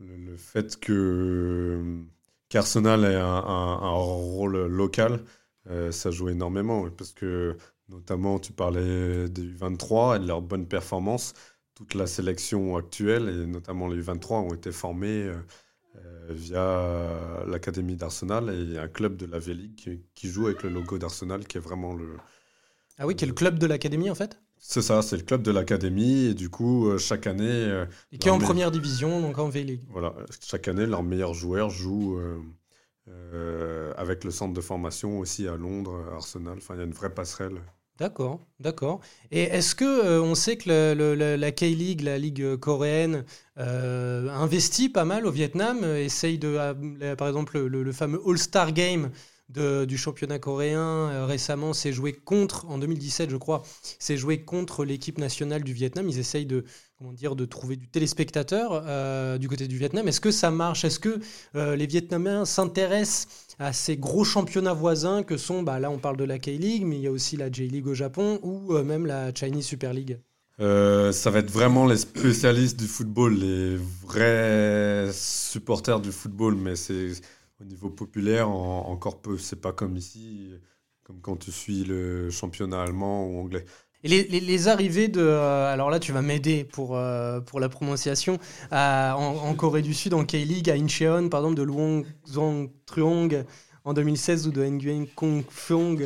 le, 0.00 0.16
le 0.16 0.36
fait 0.36 0.78
que 0.78 0.92
euh, 0.92 2.02
qu'Arsenal 2.50 3.04
ait 3.04 3.14
un, 3.16 3.90
rôle 3.94 4.66
local, 4.66 5.24
ça 5.90 6.10
joue 6.10 6.28
énormément. 6.28 6.88
Parce 6.90 7.12
que, 7.12 7.56
notamment, 7.88 8.38
tu 8.38 8.52
parlais 8.52 9.28
des 9.30 9.42
U23 9.42 10.16
et 10.16 10.18
de 10.20 10.26
leurs 10.26 10.42
bonnes 10.42 10.68
performances. 10.68 11.32
Toute 11.74 11.94
la 11.94 12.06
sélection 12.06 12.76
actuelle, 12.76 13.28
et 13.28 13.46
notamment 13.46 13.88
les 13.88 14.02
U23, 14.02 14.34
ont 14.34 14.54
été 14.54 14.72
formés 14.72 15.30
via 16.28 17.44
l'Académie 17.46 17.96
d'Arsenal 17.96 18.50
et 18.50 18.78
un 18.78 18.88
club 18.88 19.16
de 19.16 19.26
la 19.26 19.38
V-League 19.38 19.74
qui, 19.76 20.02
qui 20.14 20.28
joue 20.28 20.46
avec 20.46 20.62
le 20.62 20.70
logo 20.70 20.98
d'Arsenal, 20.98 21.46
qui 21.46 21.56
est 21.58 21.60
vraiment 21.60 21.94
le, 21.94 22.16
Ah 22.98 23.06
oui, 23.06 23.16
quel 23.16 23.34
club 23.34 23.58
de 23.58 23.66
l'académie 23.66 24.10
en 24.10 24.14
fait? 24.14 24.38
C'est 24.58 24.82
ça, 24.82 25.02
c'est 25.02 25.16
le 25.16 25.22
club 25.22 25.42
de 25.42 25.50
l'académie 25.50 26.26
et 26.26 26.34
du 26.34 26.50
coup 26.50 26.88
euh, 26.88 26.98
chaque 26.98 27.26
année, 27.26 27.44
euh, 27.48 27.86
Et 28.10 28.18
qui 28.18 28.26
est 28.26 28.32
en 28.32 28.40
première 28.40 28.72
division, 28.72 29.20
donc 29.20 29.38
en 29.38 29.48
V-League. 29.48 29.84
voilà, 29.88 30.14
chaque 30.40 30.68
année 30.68 30.86
leurs 30.86 31.02
meilleurs 31.02 31.34
joueurs 31.34 31.70
jouent 31.70 32.20
euh, 33.08 33.92
avec 33.96 34.24
le 34.24 34.30
centre 34.30 34.54
de 34.54 34.60
formation 34.60 35.18
aussi 35.18 35.48
à 35.48 35.56
Londres, 35.56 36.06
à 36.12 36.16
Arsenal. 36.16 36.58
Enfin, 36.58 36.74
il 36.74 36.78
y 36.78 36.80
a 36.82 36.84
une 36.86 36.92
vraie 36.92 37.14
passerelle. 37.14 37.60
D'accord, 37.98 38.40
d'accord. 38.60 39.00
Et 39.30 39.44
est-ce 39.44 39.74
que 39.74 39.84
euh, 39.84 40.22
on 40.22 40.34
sait 40.34 40.58
que 40.58 40.68
le- 40.68 40.94
le- 40.94 41.14
la, 41.14 41.36
la 41.38 41.50
K-League, 41.52 42.02
la 42.02 42.18
ligue 42.18 42.56
coréenne, 42.56 43.24
euh, 43.56 44.28
investit 44.30 44.90
pas 44.90 45.06
mal 45.06 45.24
au 45.26 45.30
Vietnam, 45.30 45.82
essaye 45.82 46.36
de, 46.38 46.58
ah, 46.58 47.16
par 47.16 47.28
exemple, 47.28 47.58
le, 47.58 47.82
le 47.82 47.92
fameux 47.92 48.20
All-Star 48.26 48.72
Game 48.72 49.10
du 49.48 49.96
championnat 49.96 50.38
coréen 50.38 50.80
euh, 50.80 51.26
récemment 51.26 51.72
s'est 51.72 51.92
joué 51.92 52.12
contre, 52.12 52.66
en 52.68 52.78
2017 52.78 53.30
je 53.30 53.36
crois, 53.36 53.62
s'est 53.98 54.16
joué 54.16 54.42
contre 54.42 54.84
l'équipe 54.84 55.18
nationale 55.18 55.62
du 55.62 55.72
Vietnam. 55.72 56.08
Ils 56.08 56.18
essayent 56.18 56.46
de, 56.46 56.64
comment 56.98 57.12
dire, 57.12 57.36
de 57.36 57.44
trouver 57.44 57.76
du 57.76 57.88
téléspectateur 57.88 58.82
euh, 58.86 59.38
du 59.38 59.48
côté 59.48 59.68
du 59.68 59.78
Vietnam. 59.78 60.08
Est-ce 60.08 60.20
que 60.20 60.30
ça 60.30 60.50
marche? 60.50 60.84
Est-ce 60.84 60.98
que 60.98 61.20
euh, 61.54 61.76
les 61.76 61.86
Vietnamiens 61.86 62.44
s'intéressent 62.44 63.28
à 63.58 63.72
ces 63.72 63.96
gros 63.96 64.24
championnats 64.24 64.74
voisins 64.74 65.22
que 65.22 65.36
sont, 65.36 65.62
bah, 65.62 65.78
là 65.78 65.90
on 65.90 65.98
parle 65.98 66.16
de 66.16 66.24
la 66.24 66.38
K-League, 66.38 66.84
mais 66.84 66.96
il 66.96 67.02
y 67.02 67.06
a 67.06 67.12
aussi 67.12 67.36
la 67.36 67.50
J-League 67.50 67.86
au 67.86 67.94
Japon 67.94 68.40
ou 68.42 68.72
même 68.82 69.06
la 69.06 69.32
Chinese 69.32 69.66
Super 69.66 69.94
League? 69.94 70.18
Ça 70.58 71.30
va 71.30 71.38
être 71.38 71.50
vraiment 71.50 71.86
les 71.86 71.98
spécialistes 71.98 72.78
du 72.78 72.86
football, 72.86 73.38
les 73.38 73.76
vrais 74.02 75.10
supporters 75.12 76.00
du 76.00 76.12
football, 76.12 76.56
mais 76.56 76.76
c'est 76.76 77.12
au 77.60 77.64
niveau 77.64 77.90
populaire 77.90 78.48
en- 78.50 78.88
encore 78.90 79.20
peu. 79.22 79.38
C'est 79.38 79.60
pas 79.60 79.72
comme 79.72 79.96
ici, 79.96 80.52
comme 81.04 81.20
quand 81.20 81.36
tu 81.36 81.52
suis 81.52 81.84
le 81.84 82.30
championnat 82.30 82.82
allemand 82.82 83.26
ou 83.26 83.38
anglais. 83.40 83.64
Les, 84.04 84.68
arrivées 84.68 85.08
de... 85.08 85.20
euh, 85.20 85.72
alors 85.72 85.90
là 85.90 85.98
tu 85.98 86.12
vas 86.12 86.22
m'aider 86.22 86.62
pour, 86.64 86.96
euh, 86.96 87.40
pour 87.40 87.58
la 87.58 87.68
prononciation. 87.68 88.38
en, 88.70 89.54
Corée 89.54 89.82
du 89.82 89.94
Sud, 89.94 90.14
en 90.14 90.24
K-League, 90.24 90.70
à 90.70 90.74
Incheon, 90.74 91.28
par 91.28 91.40
exemple, 91.40 91.56
de 91.56 91.62
Luong 91.62 92.04
Zong 92.28 92.70
Truong 92.86 93.44
en 93.84 93.92
2016 93.94 94.46
ou 94.46 94.52
de 94.52 94.64
Nguyen 94.64 95.06
Kong 95.14 95.42
Fong 95.48 96.04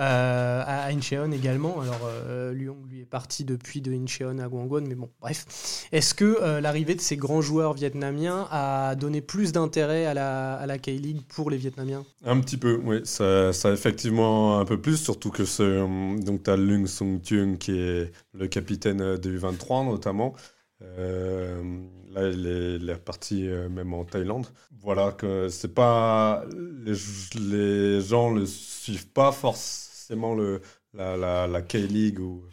euh, 0.00 0.62
à 0.66 0.86
Incheon 0.86 1.30
également. 1.30 1.82
Alors, 1.82 2.00
euh, 2.06 2.54
Lyon, 2.54 2.78
lui, 2.88 3.02
est 3.02 3.04
parti 3.04 3.44
depuis 3.44 3.82
de 3.82 3.92
Incheon 3.92 4.38
à 4.38 4.48
Gwangwon, 4.48 4.82
mais 4.88 4.94
bon, 4.94 5.10
bref. 5.20 5.86
Est-ce 5.92 6.14
que 6.14 6.38
euh, 6.40 6.62
l'arrivée 6.62 6.94
de 6.94 7.02
ces 7.02 7.18
grands 7.18 7.42
joueurs 7.42 7.74
vietnamiens 7.74 8.48
a 8.50 8.94
donné 8.94 9.20
plus 9.20 9.52
d'intérêt 9.52 10.06
à 10.06 10.14
la, 10.14 10.54
à 10.54 10.78
K-League 10.78 11.20
pour 11.28 11.50
les 11.50 11.58
Vietnamiens? 11.58 12.04
Un 12.24 12.40
petit 12.40 12.56
peu, 12.56 12.80
oui. 12.82 13.00
Ça, 13.04 13.50
effectivement 13.72 14.58
un 14.58 14.64
peu 14.64 14.80
plus, 14.80 14.96
surtout 14.96 15.30
que 15.30 15.44
ce, 15.44 15.84
donc 16.24 16.44
tu 16.44 16.50
as 16.50 16.56
Lung 16.56 16.86
Sung 16.86 17.20
Thuong 17.20 17.58
qui 17.58 17.72
est 17.72 18.10
le 18.32 18.46
capitaine 18.46 19.18
du 19.18 19.36
23 19.36 19.84
notamment. 19.84 20.34
là, 20.80 22.28
il 22.30 22.46
est, 22.46 22.76
il 22.76 22.90
reparti 22.90 23.42
même 23.42 23.92
en 23.92 24.04
Thaïlande. 24.04 24.46
Voilà, 24.82 25.12
que 25.12 25.50
c'est 25.50 25.74
pas. 25.74 26.42
Les, 26.86 26.94
les 27.38 28.00
gens 28.00 28.30
le 28.32 28.46
suivent 28.46 29.08
pas 29.08 29.30
forcément 29.30 29.89
le, 30.16 30.60
la, 30.94 31.46
la, 31.46 31.62
K-League 31.62 32.20
ou, 32.20 32.44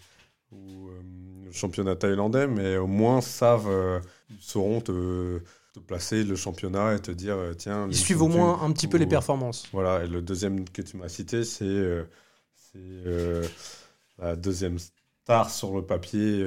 ou 0.52 0.90
euh, 0.90 1.02
le 1.46 1.52
championnat 1.52 1.96
thaïlandais, 1.96 2.48
mais 2.48 2.78
au 2.78 2.88
moins 2.88 3.22
savent, 3.22 3.70
euh, 3.70 4.00
sauront 4.40 4.82
te, 4.82 5.40
te, 5.74 5.80
placer 5.80 6.24
le 6.24 6.36
championnat 6.36 6.96
et 6.96 7.00
te 7.00 7.12
dire 7.12 7.36
euh, 7.36 7.54
tiens. 7.54 7.88
Ils 7.90 7.96
suivent 7.96 8.22
au 8.22 8.28
moins 8.28 8.62
un 8.62 8.72
petit 8.72 8.88
peu 8.88 8.98
les 8.98 9.08
performances. 9.08 9.68
Voilà, 9.72 10.04
et 10.04 10.08
le 10.08 10.22
deuxième 10.22 10.68
que 10.70 10.82
tu 10.82 10.98
m'as 10.98 11.10
cité, 11.10 11.44
c'est 11.44 12.06
la 14.20 14.36
deuxième 14.36 14.78
star 14.80 15.50
sur 15.50 15.76
le 15.76 15.86
papier. 15.86 16.44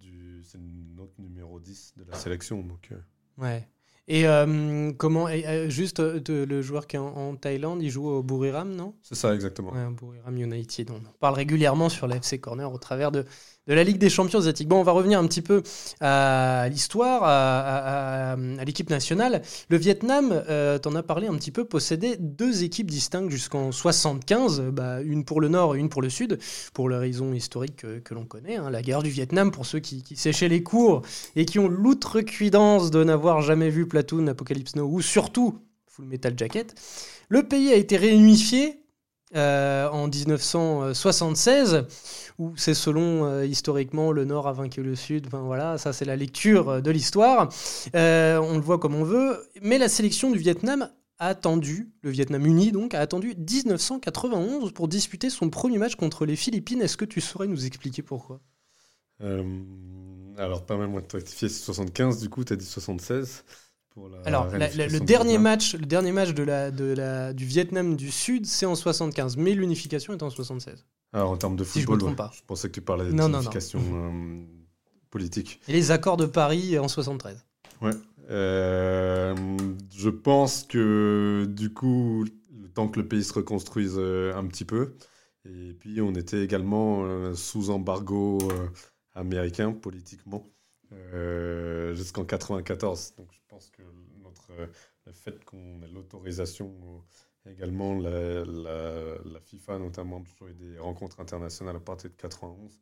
du, 0.00 0.42
c'est 0.44 0.58
notre 0.96 1.20
numéro 1.20 1.60
10 1.60 1.94
de 1.96 2.04
la 2.10 2.16
sélection. 2.16 2.62
Donc, 2.62 2.90
ouais. 3.38 3.68
Et 4.08 4.26
euh, 4.26 4.92
comment 4.98 5.28
euh, 5.28 5.68
juste 5.68 6.00
euh, 6.00 6.20
le 6.28 6.62
joueur 6.62 6.86
qui 6.86 6.96
est 6.96 6.98
en, 6.98 7.36
Thaïlande, 7.36 7.82
il 7.82 7.90
joue 7.90 8.08
au 8.08 8.22
Buriram, 8.22 8.74
non? 8.74 8.96
C'est 9.02 9.14
ça 9.14 9.32
exactement. 9.34 9.72
Ouais, 9.72 9.86
Buriram 9.90 10.36
United. 10.36 10.90
On 10.90 10.96
en 10.96 11.12
parle 11.20 11.34
régulièrement 11.34 11.88
sur 11.88 12.08
la 12.08 12.16
FC 12.16 12.40
Corner 12.40 12.70
au 12.70 12.78
travers 12.78 13.12
de, 13.12 13.24
de 13.68 13.74
la 13.74 13.84
Ligue 13.84 13.98
des 13.98 14.10
Champions 14.10 14.40
asiatiques. 14.40 14.68
Bon, 14.68 14.80
on 14.80 14.82
va 14.82 14.92
revenir 14.92 15.18
un 15.18 15.26
petit 15.26 15.42
peu 15.42 15.62
à 16.00 16.68
l'histoire, 16.68 17.22
à, 17.24 18.36
l'équipe 18.64 18.90
nationale. 18.90 19.42
Le 19.68 19.76
Vietnam, 19.76 20.42
euh, 20.48 20.78
t'en 20.78 20.94
as 20.94 21.02
parlé 21.02 21.28
un 21.28 21.34
petit 21.34 21.50
peu, 21.50 21.64
possédait 21.64 22.16
deux 22.18 22.64
équipes 22.64 22.90
distinctes 22.90 23.30
jusqu'en 23.30 23.70
75, 23.70 24.62
bah, 24.72 25.00
une 25.02 25.24
pour 25.24 25.40
le 25.40 25.48
Nord 25.48 25.76
et 25.76 25.78
une 25.78 25.88
pour 25.88 26.02
le 26.02 26.10
Sud, 26.10 26.38
pour 26.74 26.88
les 26.88 26.96
raisons 26.96 27.32
historiques 27.32 27.76
que, 28.02 28.14
l'on 28.14 28.24
connaît. 28.24 28.56
Hein. 28.56 28.70
la 28.70 28.82
guerre 28.82 29.02
du 29.02 29.10
Vietnam, 29.10 29.50
pour 29.50 29.66
ceux 29.66 29.78
qui, 29.78 30.04
séchaient 30.16 30.48
les 30.48 30.62
cours 30.62 31.02
et 31.36 31.46
qui 31.46 31.58
ont 31.58 31.68
l'outrecuidance 31.68 32.90
de 32.90 33.02
n'avoir 33.02 33.40
jamais 33.40 33.70
vu 33.70 33.86
Platoon, 33.86 34.26
Apocalypse 34.26 34.76
Now 34.76 34.86
ou 34.86 35.00
surtout 35.00 35.58
Full 35.86 36.06
Metal 36.06 36.34
Jacket. 36.36 36.74
Le 37.28 37.42
pays 37.42 37.72
a 37.72 37.76
été 37.76 37.96
réunifié 37.96 38.81
euh, 39.34 39.88
en 39.88 40.08
1976, 40.08 41.86
où 42.38 42.54
c'est 42.56 42.74
selon 42.74 43.24
euh, 43.24 43.46
historiquement 43.46 44.12
le 44.12 44.26
Nord 44.26 44.46
a 44.46 44.52
vaincu 44.52 44.82
le 44.82 44.94
Sud. 44.94 45.26
Enfin 45.26 45.40
voilà, 45.40 45.78
ça 45.78 45.94
c'est 45.94 46.04
la 46.04 46.16
lecture 46.16 46.68
euh, 46.68 46.80
de 46.80 46.90
l'histoire. 46.90 47.48
on 47.94 48.54
le 48.54 48.60
voit 48.60 48.78
comme 48.78 48.94
on 48.94 49.04
veut, 49.04 49.38
mais 49.62 49.78
la 49.78 49.88
sélection 49.88 50.30
du 50.30 50.38
Vietnam 50.38 50.90
a 51.18 51.28
attendu, 51.28 51.90
le 52.02 52.10
Vietnam 52.10 52.44
uni 52.44 52.72
donc, 52.72 52.94
a 52.94 53.00
attendu 53.00 53.34
1991 53.38 54.72
pour 54.72 54.88
disputer 54.88 55.30
son 55.30 55.48
premier 55.48 55.78
match 55.78 55.94
contre 55.94 56.26
les 56.26 56.36
Philippines. 56.36 56.82
Est-ce 56.82 56.96
que 56.96 57.04
tu 57.04 57.20
saurais 57.20 57.46
nous 57.46 57.64
expliquer 57.64 58.02
pourquoi? 58.02 58.40
Alors, 60.36 60.66
pas 60.66 60.76
mal 60.76 60.88
moins 60.88 61.00
de 61.00 61.06
rectifier, 61.12 61.48
c'est 61.48 61.62
75, 61.62 62.20
du 62.20 62.28
coup, 62.28 62.44
tu 62.44 62.52
as 62.52 62.56
dit 62.56 62.64
76. 62.64 63.44
Alors, 64.24 64.48
le, 64.52 64.98
dernier 65.00 65.38
match, 65.38 65.74
le 65.74 65.86
dernier 65.86 66.12
match 66.12 66.32
de 66.32 66.42
la, 66.42 66.70
de 66.70 66.84
la, 66.94 67.32
du 67.32 67.44
Vietnam 67.44 67.96
du 67.96 68.10
Sud, 68.10 68.46
c'est 68.46 68.66
en 68.66 68.74
75, 68.74 69.36
mais 69.36 69.52
l'unification 69.52 70.12
est 70.14 70.22
en 70.22 70.30
76. 70.30 70.86
Alors, 71.12 71.30
en 71.30 71.36
termes 71.36 71.56
de 71.56 71.64
football, 71.64 72.00
je, 72.00 72.14
pas. 72.14 72.30
je 72.34 72.40
pensais 72.46 72.68
que 72.68 72.74
tu 72.74 72.80
parlais 72.80 73.10
d'unification 73.10 73.80
euh, 73.80 74.44
politique. 75.10 75.60
Et 75.68 75.72
les 75.72 75.90
accords 75.90 76.16
de 76.16 76.26
Paris 76.26 76.78
en 76.78 76.88
73. 76.88 77.44
Ouais. 77.82 77.90
Euh, 78.30 79.34
je 79.94 80.08
pense 80.08 80.62
que, 80.62 81.46
du 81.50 81.72
coup, 81.72 82.24
le 82.62 82.68
temps 82.68 82.88
que 82.88 82.98
le 82.98 83.06
pays 83.06 83.24
se 83.24 83.34
reconstruise 83.34 83.96
euh, 83.98 84.34
un 84.34 84.46
petit 84.46 84.64
peu, 84.64 84.94
et 85.44 85.74
puis 85.74 86.00
on 86.00 86.14
était 86.14 86.42
également 86.42 87.04
sous 87.34 87.70
embargo 87.70 88.38
américain 89.14 89.72
politiquement. 89.72 90.48
Jusqu'en 91.94 92.24
94. 92.24 93.14
Donc 93.16 93.28
je 93.32 93.40
pense 93.48 93.70
que 93.70 93.82
notre, 94.22 94.52
le 95.06 95.12
fait 95.12 95.44
qu'on 95.44 95.82
ait 95.82 95.88
l'autorisation, 95.88 96.72
également 97.46 97.98
la, 97.98 98.44
la, 98.44 99.40
FIFA 99.40 99.78
notamment, 99.78 100.20
de 100.20 100.26
jouer 100.26 100.52
des 100.54 100.78
rencontres 100.78 101.20
internationales 101.20 101.76
à 101.76 101.80
partir 101.80 102.10
de 102.10 102.16
91, 102.16 102.80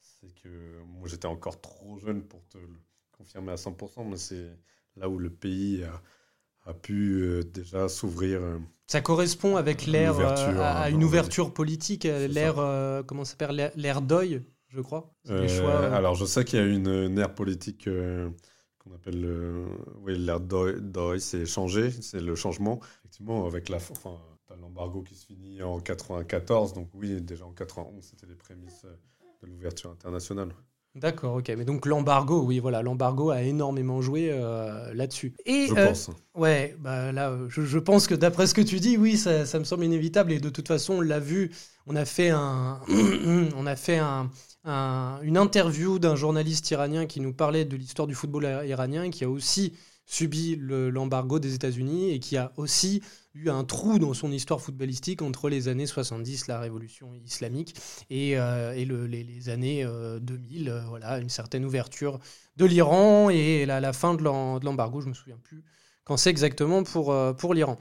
c'est 0.00 0.34
que 0.42 0.82
moi 0.82 1.08
j'étais 1.08 1.26
encore 1.26 1.60
trop 1.60 1.98
jeune 1.98 2.22
pour 2.22 2.46
te 2.48 2.58
le 2.58 2.68
confirmer 3.12 3.52
à 3.52 3.56
100%, 3.56 4.08
mais 4.08 4.16
c'est 4.16 4.50
là 4.96 5.08
où 5.08 5.18
le 5.18 5.30
pays 5.30 5.84
a, 5.84 6.02
a 6.66 6.74
pu 6.74 7.22
euh, 7.22 7.42
déjà 7.42 7.88
s'ouvrir. 7.88 8.40
Euh, 8.40 8.58
ça 8.86 9.00
correspond 9.00 9.56
avec 9.56 9.86
l'ère 9.86 10.18
euh, 10.18 10.60
à, 10.60 10.90
une 10.90 11.02
ouverture 11.02 11.52
politique, 11.52 12.04
l'ère 12.04 12.56
comment 13.06 13.24
s'appelle 13.24 13.72
l'ère 13.74 14.02
d'oeil, 14.02 14.42
je 14.72 14.80
crois. 14.80 15.12
alors 15.28 16.14
je 16.14 16.24
sais 16.24 16.44
qu'il 16.44 16.58
y 16.58 16.62
a 16.62 16.66
une, 16.66 16.88
une 16.88 17.18
ère 17.18 17.34
politique 17.34 17.88
qu'on 18.78 18.94
appelle 18.94 19.20
le, 19.20 19.66
oui, 20.02 20.18
l'ère 20.18 20.40
d'Oï, 20.40 21.20
c'est 21.20 21.46
changer, 21.46 21.90
c'est 21.90 22.20
le 22.20 22.34
changement. 22.34 22.80
Effectivement, 23.00 23.46
avec 23.46 23.68
la, 23.68 23.76
enfin, 23.76 24.18
l'embargo 24.60 25.02
qui 25.02 25.14
se 25.14 25.26
finit 25.26 25.62
en 25.62 25.80
94, 25.80 26.72
donc 26.72 26.88
oui, 26.94 27.20
déjà 27.20 27.46
en 27.46 27.52
91, 27.52 28.02
c'était 28.02 28.26
les 28.26 28.34
prémices 28.34 28.84
de 29.42 29.46
l'ouverture 29.46 29.90
internationale. 29.90 30.52
D'accord, 30.94 31.36
ok. 31.36 31.48
Mais 31.56 31.64
donc 31.64 31.86
l'embargo, 31.86 32.42
oui, 32.42 32.58
voilà, 32.58 32.82
l'embargo 32.82 33.30
a 33.30 33.40
énormément 33.42 34.02
joué 34.02 34.28
euh, 34.30 34.92
là-dessus. 34.92 35.34
Et, 35.46 35.68
je 35.68 35.74
euh, 35.74 35.86
pense. 35.86 36.10
Ouais, 36.34 36.76
bah 36.80 37.12
là, 37.12 37.38
je, 37.48 37.62
je 37.62 37.78
pense 37.78 38.06
que 38.06 38.14
d'après 38.14 38.46
ce 38.46 38.52
que 38.52 38.60
tu 38.60 38.78
dis, 38.78 38.98
oui, 38.98 39.16
ça, 39.16 39.46
ça, 39.46 39.58
me 39.58 39.64
semble 39.64 39.84
inévitable. 39.84 40.32
Et 40.32 40.38
de 40.38 40.50
toute 40.50 40.68
façon, 40.68 40.94
on 40.94 41.00
l'a 41.00 41.18
vu, 41.18 41.50
on 41.86 41.96
a 41.96 42.04
fait 42.04 42.28
un, 42.28 42.78
on 43.56 43.66
a 43.66 43.76
fait 43.76 43.96
un, 43.96 44.28
une 44.64 45.36
interview 45.36 45.98
d'un 45.98 46.14
journaliste 46.14 46.70
iranien 46.70 47.06
qui 47.06 47.20
nous 47.20 47.32
parlait 47.32 47.64
de 47.64 47.76
l'histoire 47.76 48.06
du 48.06 48.14
football 48.14 48.64
iranien, 48.66 49.10
qui 49.10 49.24
a 49.24 49.30
aussi 49.30 49.72
subi 50.06 50.56
l'embargo 50.58 51.38
des 51.38 51.54
États-Unis 51.54 52.10
et 52.10 52.18
qui 52.18 52.36
a 52.36 52.52
aussi 52.56 53.02
eu 53.34 53.48
un 53.48 53.64
trou 53.64 53.98
dans 53.98 54.12
son 54.12 54.30
histoire 54.30 54.60
footballistique 54.60 55.22
entre 55.22 55.48
les 55.48 55.68
années 55.68 55.86
70, 55.86 56.48
la 56.48 56.60
révolution 56.60 57.14
islamique, 57.14 57.74
et, 58.10 58.38
euh, 58.38 58.74
les, 58.74 59.48
années 59.48 59.84
2000, 60.20 60.68
euh, 60.68 60.72
euh, 60.72 60.84
voilà, 60.86 61.18
une 61.18 61.30
certaine 61.30 61.64
ouverture 61.64 62.18
de 62.56 62.66
l'Iran 62.66 63.30
et 63.30 63.64
la, 63.64 63.92
fin 63.92 64.14
de 64.14 64.22
l'embargo, 64.22 65.00
je 65.00 65.08
me 65.08 65.14
souviens 65.14 65.38
plus 65.42 65.64
quand 66.04 66.16
c'est 66.16 66.30
exactement 66.30 66.82
pour, 66.82 67.14
pour 67.36 67.54
l'Iran. 67.54 67.78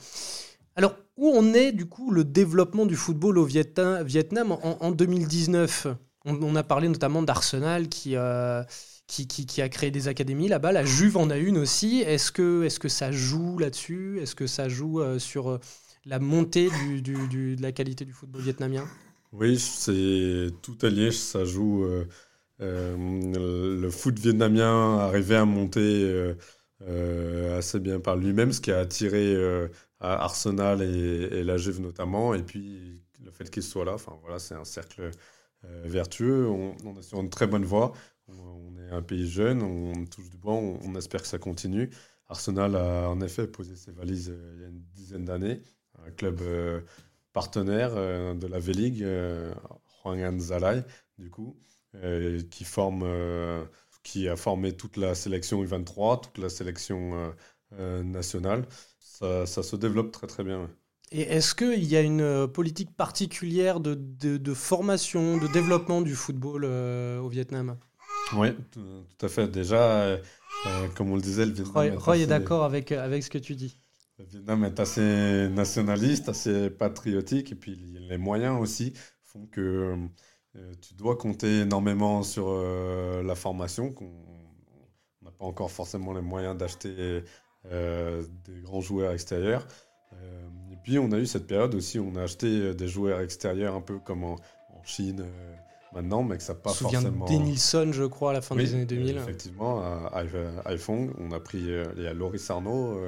Alors, 0.75 0.95
où 1.17 1.27
on 1.27 1.53
est 1.53 1.71
du 1.71 1.87
coup 1.87 2.11
le 2.11 2.23
développement 2.23 2.85
du 2.85 2.95
football 2.95 3.37
au 3.39 3.45
Vietnam 3.45 4.57
en 4.61 4.91
2019 4.91 5.87
on, 6.25 6.55
a 6.55 6.63
parlé 6.63 6.87
notamment 6.87 7.21
d'Arsenal 7.21 7.87
euh, 8.07 8.63
qui, 9.07 9.27
qui, 9.27 9.61
a 9.61 9.69
créé 9.69 9.91
des 9.91 10.07
académies 10.07 10.47
là-bas. 10.47 10.71
La 10.71 10.85
Juve 10.85 11.17
en 11.17 11.29
a 11.29 11.37
une 11.37 11.57
aussi. 11.57 12.01
Est-ce 12.01 12.31
que, 12.31 12.63
est 12.63 12.79
que 12.79 12.89
ça 12.89 13.11
joue 13.11 13.57
là-dessus? 13.57 14.19
Est-ce 14.21 14.35
que 14.35 14.47
ça 14.47 14.69
joue 14.69 15.01
euh, 15.01 15.19
sur 15.19 15.49
euh, 15.49 15.59
la 16.05 16.19
montée 16.19 16.69
de 16.69 17.61
la 17.61 17.71
qualité 17.71 18.05
du 18.05 18.13
football 18.13 18.41
vietnamien? 18.41 18.87
Oui, 19.31 19.57
c'est 19.57 20.49
tout 20.61 20.77
allié. 20.83 21.11
Ça 21.11 21.45
joue. 21.45 21.85
le 22.59 23.89
foot 23.89 24.19
vietnamien 24.19 24.99
arrivait 24.99 25.37
à 25.37 25.45
monter 25.45 26.33
assez 27.57 27.79
bien 27.79 27.99
par 27.99 28.15
lui-même, 28.17 28.51
ce 28.51 28.61
qui 28.61 28.71
a 28.71 28.79
attiré 28.79 29.35
Arsenal 29.99 30.81
et, 30.81 31.43
la 31.43 31.57
Juve 31.57 31.79
notamment. 31.79 32.33
Et 32.33 32.43
puis 32.43 32.99
le 33.23 33.31
fait 33.31 33.49
qu'il 33.49 33.63
soit 33.63 33.85
là, 33.85 33.95
voilà, 34.23 34.39
c'est 34.39 34.55
un 34.55 34.65
cercle 34.65 35.11
vertueux. 35.63 36.47
On, 36.49 36.97
est 36.97 37.01
sur 37.01 37.19
une 37.19 37.29
très 37.29 37.47
bonne 37.47 37.65
voie. 37.65 37.93
On, 38.27 38.77
est 38.77 38.91
un 38.91 39.01
pays 39.01 39.27
jeune, 39.27 39.61
on 39.61 40.05
touche 40.05 40.29
du 40.29 40.37
bois, 40.37 40.53
on, 40.53 40.95
espère 40.95 41.21
que 41.21 41.27
ça 41.27 41.37
continue. 41.37 41.89
Arsenal 42.27 42.75
a 42.75 43.09
en 43.09 43.19
effet 43.21 43.47
posé 43.47 43.75
ses 43.75 43.91
valises 43.91 44.29
euh, 44.29 44.53
il 44.55 44.61
y 44.61 44.65
a 44.65 44.67
une 44.69 44.81
dizaine 44.93 45.25
d'années. 45.25 45.61
Un 46.05 46.11
club 46.11 46.39
euh, 46.41 46.81
partenaire 47.33 47.93
de 47.93 48.47
la 48.47 48.59
V-League, 48.59 49.05
Hwang 50.03 50.39
Zalai, 50.39 50.83
du 51.17 51.29
coup, 51.29 51.57
qui 52.49 52.63
forme 52.65 53.05
qui 54.03 54.27
a 54.27 54.35
formé 54.35 54.75
toute 54.75 54.97
la 54.97 55.15
sélection 55.15 55.63
U23, 55.63 56.21
toute 56.21 56.37
la 56.39 56.49
sélection 56.49 57.33
nationale. 57.71 58.65
Ça, 58.99 59.45
ça, 59.45 59.63
se 59.63 59.75
développe 59.77 60.11
très 60.11 60.27
très 60.27 60.43
bien. 60.43 60.69
Et 61.13 61.21
est-ce 61.21 61.53
qu'il 61.53 61.83
y 61.83 61.97
a 61.97 62.01
une 62.01 62.21
euh, 62.21 62.47
politique 62.47 62.95
particulière 62.95 63.81
de, 63.81 63.95
de, 63.95 64.53
formation, 64.53 65.37
de 65.37 65.47
développement 65.47 66.01
du 66.01 66.15
football 66.15 66.63
euh, 66.63 67.19
au 67.19 67.27
Vietnam? 67.27 67.77
Oui, 68.37 68.49
tout, 68.71 69.25
à 69.25 69.27
fait. 69.27 69.49
Déjà, 69.49 70.03
euh, 70.03 70.17
comme 70.95 71.11
on 71.11 71.15
le 71.15 71.21
disait, 71.21 71.45
le 71.45 71.51
Vietnam. 71.51 71.97
Roy, 71.97 72.17
est 72.17 72.27
d'accord 72.27 72.63
avec, 72.63 72.93
avec 72.93 73.23
ce 73.23 73.29
que 73.29 73.37
tu 73.37 73.55
dis. 73.55 73.81
le 74.19 74.25
Vietnam 74.25 74.63
est 74.63 74.79
assez 74.79 75.49
nationaliste, 75.49 76.29
assez 76.29 76.69
patriotique, 76.69 77.51
et 77.51 77.55
puis 77.55 77.75
les 77.75 78.17
moyens 78.17 78.57
aussi 78.61 78.93
font 79.21 79.45
que 79.47 79.97
euh, 80.55 80.73
tu 80.81 80.93
dois 80.93 81.17
compter 81.17 81.59
énormément 81.61 82.23
sur 82.23 82.53
la 82.53 83.35
formation. 83.35 83.93
On 83.99 85.25
n'a 85.25 85.31
pas 85.31 85.45
encore 85.45 85.71
forcément 85.71 86.13
les 86.13 86.21
moyens 86.21 86.55
d'acheter 86.55 87.21
des 87.65 88.61
grands 88.61 88.81
joueurs 88.81 89.11
extérieurs. 89.11 89.67
Et 90.71 90.75
puis 90.83 90.99
on 90.99 91.11
a 91.11 91.17
eu 91.17 91.25
cette 91.25 91.47
période 91.47 91.75
aussi 91.75 91.99
où 91.99 92.11
on 92.13 92.15
a 92.15 92.23
acheté 92.23 92.73
des 92.73 92.87
joueurs 92.87 93.21
extérieurs 93.21 93.75
un 93.75 93.81
peu 93.81 93.99
comme 93.99 94.23
en, 94.23 94.37
Chine 94.83 95.23
maintenant, 95.93 96.23
mais 96.23 96.37
que 96.37 96.43
ça 96.43 96.53
n'a 96.53 96.59
pas 96.59 96.73
forcément. 96.73 97.27
Denilson, 97.27 97.91
je 97.91 98.05
crois, 98.05 98.31
à 98.31 98.33
la 98.33 98.41
fin 98.41 98.55
des 98.55 98.73
années 98.73 98.85
2000. 98.85 99.17
Effectivement, 99.17 99.83
à 99.83 100.23
iPhone, 100.65 101.13
on 101.19 101.31
a 101.33 101.39
pris. 101.39 101.59
Il 101.59 102.01
y 102.01 102.07
a 102.07 102.13
Loris 102.13 102.49
Arnaud 102.49 102.99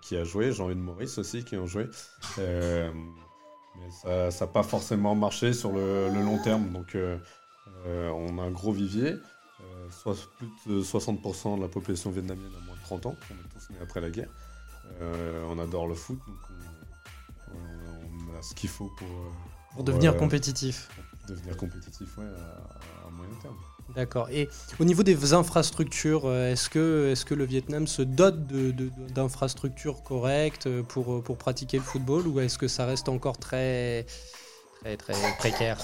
qui 0.00 0.16
a 0.16 0.24
joué, 0.24 0.52
Jean-Hugues 0.52 0.78
Maurice 0.78 1.18
aussi 1.18 1.44
qui 1.44 1.58
ont 1.58 1.66
joué. 1.66 1.86
Mais 3.76 3.90
ça 3.90 4.30
n'a 4.40 4.46
pas 4.46 4.62
forcément 4.62 5.14
marché 5.14 5.52
sur 5.52 5.72
le, 5.72 6.08
long 6.08 6.38
terme. 6.42 6.70
Donc 6.70 6.94
euh, 6.94 7.18
euh, 7.86 8.08
on 8.10 8.38
a 8.38 8.42
un 8.42 8.50
gros 8.50 8.72
vivier. 8.72 9.16
Euh, 9.60 9.90
soit, 9.90 10.16
plus 10.38 10.48
de 10.66 10.82
60% 10.82 11.56
de 11.56 11.62
la 11.62 11.68
population 11.68 12.10
vietnamienne 12.10 12.52
a 12.56 12.66
moins 12.66 12.76
de 12.76 12.82
30 12.82 13.06
ans. 13.06 13.16
On 13.30 13.34
est 13.34 13.48
tous 13.52 13.72
nés 13.72 13.78
après 13.82 14.00
la 14.00 14.10
guerre. 14.10 14.30
On 15.48 15.58
adore 15.58 15.86
le 15.86 15.94
foot. 15.94 16.18
Donc 16.26 16.36
on, 17.52 18.38
a 18.38 18.42
ce 18.42 18.54
qu'il 18.54 18.70
faut 18.70 18.90
pour, 18.96 19.08
pour, 19.72 19.84
devenir 19.84 20.16
compétitif. 20.16 20.88
devenir 21.28 21.56
compétitif, 21.56 22.16
ouais, 22.18 22.24
à 22.24 23.10
moyen 23.10 23.34
terme. 23.42 23.56
D'accord. 23.94 24.28
Et 24.30 24.48
au 24.80 24.84
niveau 24.84 25.02
des 25.02 25.34
infrastructures, 25.34 26.22
euh, 26.24 26.52
est-ce 26.52 26.70
que, 26.70 27.12
est 27.12 27.24
que 27.24 27.34
le 27.34 27.44
Vietnam 27.44 27.86
se 27.86 28.02
dote 28.02 28.46
d'infrastructures 29.12 30.02
correctes 30.02 30.68
pour, 30.88 31.22
pour 31.22 31.36
pratiquer 31.36 31.76
le 31.76 31.82
football 31.82 32.26
ou 32.26 32.40
est-ce 32.40 32.58
que 32.58 32.66
ça 32.66 32.86
reste 32.86 33.08
encore 33.08 33.38
très, 33.38 34.06
très, 34.82 34.96
très 34.96 35.14
précaire? 35.38 35.78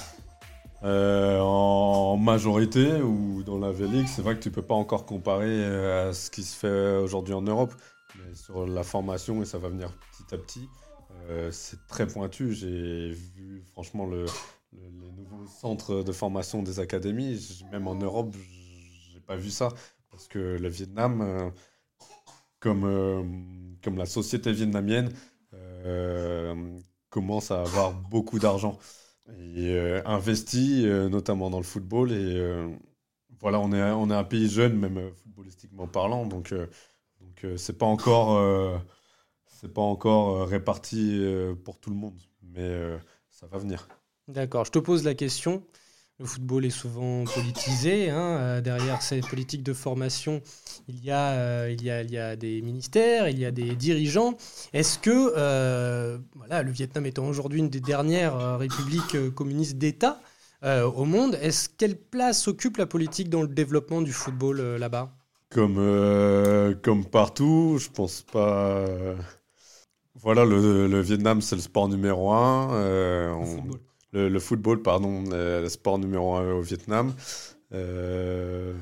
Euh, 0.83 1.39
en 1.41 2.17
majorité 2.17 3.03
ou 3.03 3.43
dans 3.43 3.59
la 3.59 3.71
V-League, 3.71 4.07
c'est 4.09 4.23
vrai 4.23 4.35
que 4.35 4.41
tu 4.41 4.51
peux 4.51 4.63
pas 4.63 4.75
encore 4.75 5.05
comparer 5.05 5.45
euh, 5.47 6.09
à 6.09 6.13
ce 6.15 6.31
qui 6.31 6.43
se 6.43 6.57
fait 6.57 6.97
aujourd'hui 6.97 7.35
en 7.35 7.43
Europe. 7.43 7.75
Sur 8.35 8.67
la 8.67 8.83
formation, 8.83 9.43
et 9.43 9.45
ça 9.45 9.59
va 9.59 9.69
venir 9.69 9.93
petit 10.13 10.35
à 10.35 10.39
petit, 10.39 10.69
c'est 11.51 11.87
très 11.87 12.07
pointu. 12.07 12.53
J'ai 12.53 13.11
vu 13.11 13.63
franchement 13.73 14.07
le, 14.07 14.25
les 14.73 14.91
nouveaux 14.91 15.47
centres 15.47 16.03
de 16.03 16.13
formation 16.13 16.63
des 16.63 16.81
académies. 16.81 17.65
Même 17.73 17.89
en 17.89 17.95
Europe, 17.95 18.35
j'ai 19.13 19.21
pas 19.21 19.37
vu 19.37 19.51
ça. 19.51 19.69
Parce 20.11 20.29
que 20.29 20.59
le 20.59 20.69
Vietnam, 20.69 21.21
euh, 21.21 21.51
comme, 22.59 22.85
euh, 22.85 23.23
comme 23.83 23.97
la 23.97 24.07
société 24.07 24.53
vietnamienne, 24.53 25.13
euh, 25.55 26.79
commence 27.11 27.51
à 27.51 27.61
avoir 27.63 27.93
beaucoup 27.93 28.39
d'argent 28.39 28.79
et 29.57 29.79
investit 30.05 30.85
notamment 30.85 31.51
dans 31.51 31.59
le 31.59 31.65
football. 31.65 32.13
Et 32.13 32.67
voilà, 33.41 33.61
on 33.61 33.73
est, 33.73 33.83
on 33.93 34.11
est 34.11 34.15
un 34.15 34.25
pays 34.25 34.49
jeune, 34.49 34.77
même 34.77 35.13
footballistiquement 35.15 35.87
parlant. 35.87 36.27
Donc, 36.27 36.53
donc 37.21 37.47
c'est 37.57 37.79
pas 37.79 37.87
encore, 37.87 38.41
pas 39.75 39.81
encore 39.81 40.49
réparti 40.49 41.23
pour 41.65 41.79
tout 41.79 41.91
le 41.91 41.97
monde. 41.97 42.21
Mais 42.43 42.99
ça 43.31 43.47
va 43.47 43.59
venir. 43.59 43.89
D'accord, 44.29 44.65
je 44.65 44.71
te 44.71 44.79
pose 44.79 45.05
la 45.05 45.15
question. 45.15 45.63
Le 46.21 46.27
football 46.27 46.67
est 46.67 46.71
souvent 46.71 47.25
politisé. 47.25 48.11
Hein. 48.11 48.37
Euh, 48.37 48.61
derrière 48.61 49.01
ces 49.01 49.21
politiques 49.21 49.63
de 49.63 49.73
formation, 49.73 50.43
il 50.87 51.03
y, 51.03 51.11
a, 51.11 51.31
euh, 51.31 52.37
des 52.37 52.61
ministères, 52.61 53.31
il 53.31 53.39
y 53.39 53.47
a 53.47 53.51
des 53.51 53.75
dirigeants. 53.75 54.37
Est-ce 54.75 54.99
que 54.99 55.33
euh, 55.37 56.19
voilà, 56.35 56.63
le 56.63 56.71
Vietnam 56.71 57.07
étant 57.07 57.27
aujourd'hui 57.27 57.61
une 57.61 57.71
des 57.71 57.81
dernières 57.81 58.59
républiques 58.59 59.35
communistes 59.35 59.79
d'État 59.79 60.21
au 60.63 61.07
monde, 61.07 61.39
est-ce 61.41 61.71
quelle 61.71 61.97
place 61.97 62.47
occupe 62.47 62.77
la 62.77 62.85
politique 62.85 63.31
dans 63.31 63.41
le 63.41 63.49
développement 63.49 64.03
du 64.03 64.13
football 64.13 64.61
là-bas? 64.77 65.11
Comme, 65.51 66.77
comme 66.83 67.05
partout, 67.05 67.77
je 67.79 67.89
pense 67.91 68.23
pas. 68.23 68.87
Voilà, 70.15 70.45
le, 70.45 70.87
le 70.87 71.01
Vietnam, 71.01 71.41
c'est 71.41 71.57
le 71.57 71.63
sport 71.63 71.89
numéro 71.89 72.33
un. 72.33 73.33
On, 73.33 73.63
le, 74.13 74.39
football, 74.41 74.83
pardon, 74.83 75.25
le 75.31 75.69
sport 75.69 75.99
numéro 75.99 76.35
un 76.35 76.53
au 76.53 76.63
Vietnam. 76.63 77.15
Euh, 77.73 78.75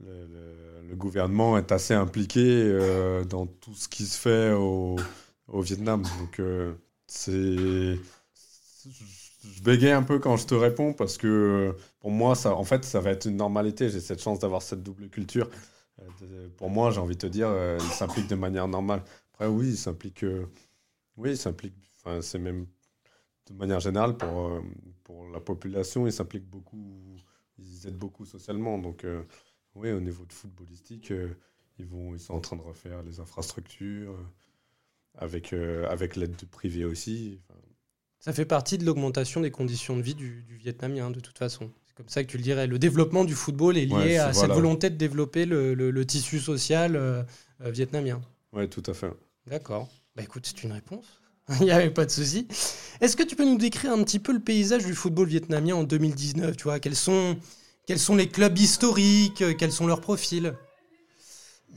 le, 0.00 0.96
gouvernement 0.96 1.58
est 1.58 1.72
assez 1.72 1.92
impliqué 1.94 2.40
euh, 2.40 3.24
dans 3.24 3.46
tout 3.46 3.74
ce 3.74 3.88
qui 3.88 4.04
se 4.06 4.16
fait 4.18 4.52
au, 4.52 4.96
au 5.48 5.60
Vietnam. 5.60 6.02
Donc, 6.20 6.38
euh, 6.40 6.74
c'est. 7.06 7.98
Je 8.86 9.62
bégaye 9.62 9.92
un 9.92 10.02
peu 10.02 10.18
quand 10.18 10.36
je 10.36 10.46
te 10.46 10.54
réponds 10.54 10.92
parce 10.92 11.18
que 11.18 11.74
pour 12.00 12.10
moi, 12.10 12.34
ça, 12.34 12.54
en 12.54 12.64
fait, 12.64 12.84
ça 12.84 13.00
va 13.00 13.10
être 13.10 13.26
une 13.26 13.36
normalité. 13.36 13.90
J'ai 13.90 14.00
cette 14.00 14.22
chance 14.22 14.38
d'avoir 14.38 14.62
cette 14.62 14.82
double 14.82 15.08
culture. 15.08 15.50
Pour 16.56 16.70
moi, 16.70 16.90
j'ai 16.90 17.00
envie 17.00 17.14
de 17.14 17.20
te 17.20 17.26
dire, 17.26 17.48
il 17.80 17.92
s'implique 17.92 18.28
de 18.28 18.34
manière 18.34 18.68
normale. 18.68 19.02
Après, 19.32 19.46
oui, 19.46 19.68
il 19.68 19.76
s'implique. 19.76 20.24
oui, 21.16 21.30
il 21.30 21.36
s'implique. 21.36 21.74
Enfin, 21.98 22.20
c'est 22.20 22.38
même 22.38 22.66
de 23.46 23.54
manière 23.54 23.80
générale, 23.80 24.16
pour, 24.16 24.48
euh, 24.48 24.62
pour 25.02 25.28
la 25.28 25.40
population, 25.40 26.06
ils 26.06 26.12
s'impliquent 26.12 26.48
beaucoup, 26.48 27.16
ils 27.58 27.86
aident 27.86 27.98
beaucoup 27.98 28.24
socialement. 28.24 28.78
Donc, 28.78 29.04
euh, 29.04 29.22
oui, 29.74 29.92
au 29.92 30.00
niveau 30.00 30.24
de 30.24 30.32
footballistique, 30.32 31.10
euh, 31.10 31.34
ils, 31.78 31.86
vont, 31.86 32.14
ils 32.14 32.20
sont 32.20 32.34
en 32.34 32.40
train 32.40 32.56
de 32.56 32.62
refaire 32.62 33.02
les 33.02 33.20
infrastructures, 33.20 34.16
avec, 35.16 35.52
avec 35.52 36.16
l'aide 36.16 36.34
du 36.36 36.46
privé 36.46 36.84
aussi. 36.84 37.40
Ça 38.18 38.32
fait 38.32 38.46
partie 38.46 38.78
de 38.78 38.84
l'augmentation 38.84 39.40
des 39.40 39.50
conditions 39.50 39.96
de 39.96 40.02
vie 40.02 40.14
du, 40.14 40.42
du 40.42 40.56
Vietnamien, 40.56 41.10
de 41.10 41.20
toute 41.20 41.38
façon. 41.38 41.70
Comme 41.96 42.08
ça 42.08 42.24
que 42.24 42.28
tu 42.28 42.36
le 42.36 42.42
dirais. 42.42 42.66
Le 42.66 42.78
développement 42.78 43.24
du 43.24 43.34
football 43.34 43.76
est 43.78 43.86
lié 43.86 44.16
à 44.16 44.32
cette 44.32 44.50
volonté 44.50 44.90
de 44.90 44.96
développer 44.96 45.46
le, 45.46 45.74
le, 45.74 46.06
tissu 46.06 46.40
social 46.40 47.24
vietnamien. 47.60 48.20
Oui, 48.52 48.68
tout 48.68 48.82
à 48.86 48.94
fait. 48.94 49.10
D'accord. 49.46 49.88
Bah 50.16 50.22
écoute, 50.22 50.44
c'est 50.46 50.64
une 50.64 50.72
réponse. 50.72 51.20
Il 51.60 51.66
n'y 51.66 51.70
avait 51.70 51.90
pas 51.90 52.04
de 52.04 52.10
souci. 52.10 52.48
Est-ce 53.00 53.16
que 53.16 53.22
tu 53.22 53.36
peux 53.36 53.44
nous 53.44 53.58
décrire 53.58 53.92
un 53.92 54.02
petit 54.02 54.18
peu 54.18 54.32
le 54.32 54.40
paysage 54.40 54.84
du 54.84 54.94
football 54.94 55.28
vietnamien 55.28 55.74
en 55.76 55.84
2019 55.84 56.56
Tu 56.56 56.64
vois, 56.64 56.80
quels 56.80 56.96
sont, 56.96 57.36
quels 57.86 57.98
sont 57.98 58.16
les 58.16 58.28
clubs 58.28 58.56
historiques 58.56 59.44
Quels 59.58 59.72
sont 59.72 59.86
leurs 59.86 60.00
profils? 60.00 60.54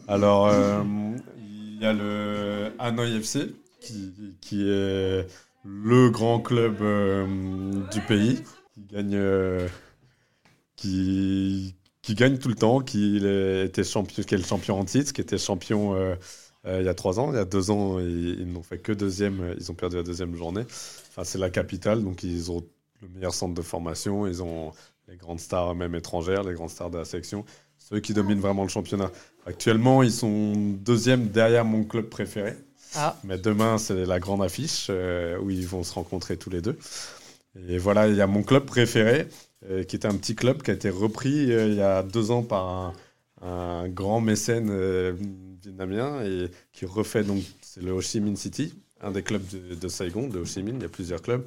Alors, 0.08 0.48
euh, 0.48 0.84
il 1.38 1.82
y 1.82 1.86
a 1.86 1.92
le 1.92 2.72
Hanoi 2.80 3.08
FC, 3.08 3.54
qui, 3.82 4.14
qui 4.40 4.62
est 4.62 5.28
le 5.66 6.10
grand 6.10 6.40
club 6.40 6.78
euh, 6.82 7.26
du 7.92 8.00
pays, 8.02 8.42
qui 8.74 8.86
gagne, 8.90 9.16
euh, 9.16 9.68
qui, 10.78 11.76
qui 12.02 12.16
gagne 12.16 12.38
tout 12.38 12.48
le 12.48 12.56
temps, 12.56 12.80
qui, 12.80 13.18
était 13.18 13.84
champion, 13.84 14.24
qui 14.24 14.34
est 14.34 14.38
le 14.38 14.44
champion 14.46 14.80
en 14.80 14.86
titre, 14.86 15.12
qui 15.12 15.20
était 15.20 15.38
champion 15.38 16.16
euh, 16.68 16.80
il 16.82 16.86
y 16.86 16.90
a 16.90 16.94
trois 16.94 17.20
ans. 17.20 17.32
Il 17.32 17.36
y 17.36 17.40
a 17.40 17.46
deux 17.46 17.72
ans, 17.72 18.00
ils, 18.00 18.46
n'ont 18.52 18.63
fait 18.63 18.78
que 18.78 18.92
deuxième. 18.92 19.42
Euh, 19.42 19.56
ils 19.58 19.72
ont 19.72 19.76
perdu 19.76 19.96
la 19.96 20.04
deuxième 20.04 20.36
journée. 20.36 20.63
Enfin, 21.10 21.24
c'est 21.24 21.38
la 21.38 21.50
capitale, 21.50 22.04
donc 22.04 22.24
ils 22.24 22.52
ont 22.52 22.63
le 23.02 23.08
meilleur 23.10 23.34
centre 23.34 23.54
de 23.54 23.62
formation. 23.62 24.28
Ils 24.28 24.44
ont 24.44 24.72
les 25.08 25.16
grandes 25.16 25.40
stars, 25.40 25.76
même 25.76 25.96
étrangères, 25.96 26.44
les 26.44 26.54
grandes 26.54 26.70
stars 26.70 26.90
de 26.90 26.98
la 26.98 27.06
section. 27.06 27.46
Ceux 27.78 28.00
qui 28.00 28.13
dominent 28.13 28.40
vraiment 28.40 28.63
le 28.63 28.70
championnat. 28.70 29.12
Actuellement, 29.46 30.04
ils 30.04 30.12
sont 30.12 30.54
deuxième 30.56 31.28
derrière 31.28 31.63
mon 31.63 31.84
club 31.84 32.10
préféré. 32.10 32.54
Ah. 32.96 33.18
Mais 33.24 33.38
demain, 33.38 33.78
c'est 33.78 34.06
la 34.06 34.20
grande 34.20 34.44
affiche 34.44 34.88
euh, 34.90 35.38
où 35.40 35.50
ils 35.50 35.68
vont 35.68 35.84
se 35.84 35.94
rencontrer 35.94 36.38
tous 36.38 36.50
les 36.50 36.62
deux. 36.62 36.78
Et 37.70 37.78
voilà, 37.78 38.08
il 38.08 38.16
y 38.16 38.22
a 38.22 38.28
mon 38.28 38.44
club 38.44 38.66
préféré, 38.66 39.28
qui 39.63 39.96
était 39.96 40.08
un 40.08 40.15
petit 40.15 40.36
club 40.36 40.62
qui 40.62 40.72
a 40.72 40.74
été 40.76 40.89
repris 40.89 41.30
il 41.30 41.74
y 41.74 41.82
a 41.82 42.04
deux 42.04 42.32
ans 42.32 42.43
par 42.43 42.93
un, 43.41 43.89
grand 43.89 44.22
mécène 44.22 44.72
vietnamien 45.62 46.24
et 46.24 46.52
qui 46.72 46.86
refait 46.86 47.24
donc 47.24 47.43
c'est 47.78 47.82
le 47.84 47.91
Ho 47.91 48.02
Chi 48.02 48.20
Minh 48.22 48.36
City, 48.36 48.74
un 49.02 49.12
des 49.12 49.22
clubs 49.22 49.43
de, 49.46 49.88
Saigon, 49.88 50.28
de 50.28 50.39
Ho 50.39 50.46
Chi 50.46 50.63
Minh. 50.63 50.78
Il 50.78 50.82
y 50.82 50.86
a 50.86 50.89
plusieurs 50.89 51.22
clubs. 51.22 51.46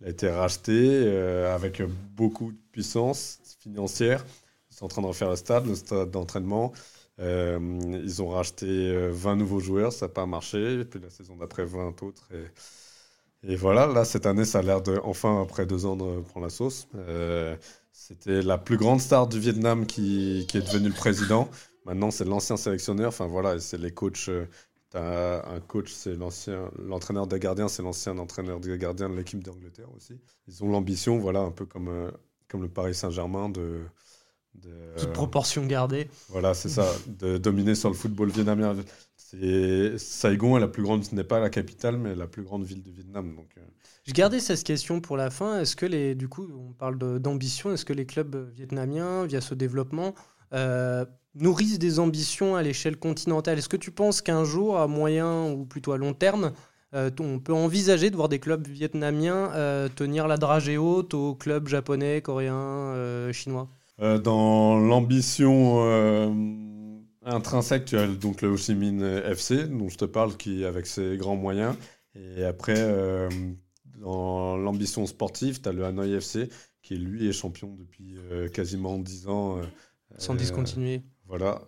Il 0.00 0.06
a 0.06 0.10
été 0.10 0.28
racheté 0.28 0.72
euh, 0.74 1.54
avec 1.54 1.82
beaucoup 2.16 2.52
de 2.52 2.58
puissance 2.72 3.38
financière. 3.60 4.24
Ils 4.70 4.76
sont 4.76 4.86
en 4.86 4.88
train 4.88 5.02
de 5.02 5.06
refaire 5.06 5.30
le 5.30 5.36
stade, 5.36 5.66
le 5.66 5.74
stade 5.74 6.10
d'entraînement. 6.10 6.72
Euh, 7.20 7.58
ils 8.02 8.22
ont 8.22 8.30
racheté 8.30 9.08
20 9.10 9.32
euh, 9.32 9.36
nouveaux 9.36 9.60
joueurs, 9.60 9.92
ça 9.92 10.06
n'a 10.06 10.12
pas 10.12 10.26
marché. 10.26 10.84
Puis 10.84 11.00
la 11.00 11.10
saison 11.10 11.36
d'après, 11.36 11.64
20 11.64 12.02
autres. 12.02 12.28
Et, 13.42 13.56
voilà, 13.56 13.86
là, 13.86 14.04
cette 14.04 14.26
année, 14.26 14.44
ça 14.44 14.58
a 14.58 14.62
l'air 14.62 14.82
de, 14.82 15.00
enfin, 15.04 15.42
après 15.42 15.66
deux 15.66 15.86
ans, 15.86 15.96
de 15.96 16.20
prendre 16.22 16.46
la 16.46 16.50
sauce. 16.50 16.88
C'était 17.92 18.42
la 18.42 18.58
plus 18.58 18.76
grande 18.76 19.00
star 19.00 19.26
du 19.26 19.40
Vietnam 19.40 19.84
qui, 19.84 20.46
qui 20.48 20.56
est 20.58 20.62
devenu 20.62 20.88
le 20.88 20.94
président. 20.94 21.48
Maintenant, 21.84 22.10
c'est 22.10 22.24
l'ancien 22.24 22.56
sélectionneur. 22.56 23.08
Enfin, 23.08 23.26
voilà, 23.26 23.58
c'est 23.58 23.76
les 23.76 23.90
coachs. 23.90 24.28
Euh, 24.28 24.46
as 24.94 25.42
un 25.50 25.60
coach, 25.60 25.92
c'est 25.92 26.14
l'ancien, 26.14 26.70
l'entraîneur 26.78 27.26
des 27.26 27.38
gardiens, 27.38 27.68
c'est 27.68 27.82
l'ancien 27.82 28.16
entraîneur 28.18 28.60
des 28.60 28.78
gardiens 28.78 29.10
de 29.10 29.14
l'équipe 29.16 29.42
d'Angleterre 29.42 29.88
aussi. 29.96 30.14
Ils 30.46 30.62
ont 30.62 30.70
l'ambition, 30.70 31.18
voilà, 31.18 31.40
un 31.40 31.50
peu 31.50 31.66
comme, 31.66 31.88
euh, 31.88 32.10
comme 32.48 32.62
le 32.62 32.68
Paris 32.68 32.94
Saint-Germain 32.94 33.48
de. 33.48 33.80
de 34.54 34.70
Toute 34.96 35.12
proportion 35.12 35.66
gardée. 35.66 36.08
Voilà, 36.28 36.54
c'est 36.54 36.68
ça, 36.68 36.86
de 37.06 37.36
dominer 37.36 37.74
sur 37.74 37.88
le 37.88 37.96
football 37.96 38.30
vietnamien. 38.30 38.76
Saigon 39.98 40.56
est 40.56 40.60
la 40.60 40.68
plus 40.68 40.82
grande, 40.82 41.04
ce 41.04 41.14
n'est 41.14 41.24
pas 41.24 41.38
la 41.38 41.50
capitale, 41.50 41.98
mais 41.98 42.14
la 42.14 42.26
plus 42.26 42.42
grande 42.42 42.64
ville 42.64 42.82
du 42.82 42.90
Vietnam. 42.90 43.34
Donc, 43.36 43.48
euh. 43.58 43.60
Je 44.04 44.12
gardais 44.12 44.40
cette 44.40 44.64
question 44.64 45.00
pour 45.00 45.18
la 45.18 45.28
fin. 45.28 45.60
Est-ce 45.60 45.76
que 45.76 45.84
les, 45.84 46.14
du 46.14 46.28
coup, 46.28 46.46
on 46.50 46.72
parle 46.72 46.98
d'ambition, 47.20 47.72
est-ce 47.72 47.84
que 47.84 47.92
les 47.92 48.06
clubs 48.06 48.50
vietnamiens, 48.54 49.26
via 49.26 49.42
ce 49.42 49.54
développement, 49.54 50.14
euh, 50.54 51.04
nourrissent 51.34 51.78
des 51.78 51.98
ambitions 51.98 52.56
à 52.56 52.62
l'échelle 52.62 52.96
continentale? 52.96 53.58
Est-ce 53.58 53.68
que 53.68 53.76
tu 53.76 53.90
penses 53.90 54.22
qu'un 54.22 54.44
jour, 54.44 54.78
à 54.78 54.86
moyen 54.86 55.50
ou 55.50 55.66
plutôt 55.66 55.92
à 55.92 55.98
long 55.98 56.14
terme, 56.14 56.52
euh, 56.94 57.10
on 57.20 57.38
peut 57.38 57.52
envisager 57.52 58.08
de 58.08 58.16
voir 58.16 58.30
des 58.30 58.38
clubs 58.38 58.66
vietnamiens 58.66 59.50
tenir 59.94 60.26
la 60.26 60.38
dragée 60.38 60.78
haute 60.78 61.12
aux 61.12 61.34
clubs 61.34 61.68
japonais, 61.68 62.22
coréens, 62.22 63.30
chinois? 63.32 63.68
Dans 63.98 64.78
l'ambition 64.78 65.84
intrinsèque, 67.28 67.84
tu 67.84 67.96
as 67.96 68.06
donc 68.06 68.42
le 68.42 68.48
Ho 68.48 68.56
Chi 68.56 68.74
Minh 68.74 69.02
FC, 69.02 69.66
dont 69.66 69.88
je 69.88 69.98
te 69.98 70.04
parle, 70.04 70.36
qui 70.36 70.64
avec 70.64 70.86
ses 70.86 71.16
grands 71.16 71.36
moyens. 71.36 71.76
Et 72.14 72.44
après, 72.44 72.78
euh, 72.78 73.28
dans 73.98 74.56
l'ambition 74.56 75.06
sportive, 75.06 75.60
tu 75.60 75.68
as 75.68 75.72
le 75.72 75.84
Hanoi 75.84 76.06
FC, 76.06 76.48
qui 76.82 76.96
lui 76.96 77.28
est 77.28 77.32
champion 77.32 77.74
depuis 77.74 78.16
euh, 78.30 78.48
quasiment 78.48 78.98
10 78.98 79.28
ans. 79.28 79.58
Euh, 79.58 79.62
Sans 80.16 80.34
discontinuer. 80.34 81.02
Voilà. 81.26 81.60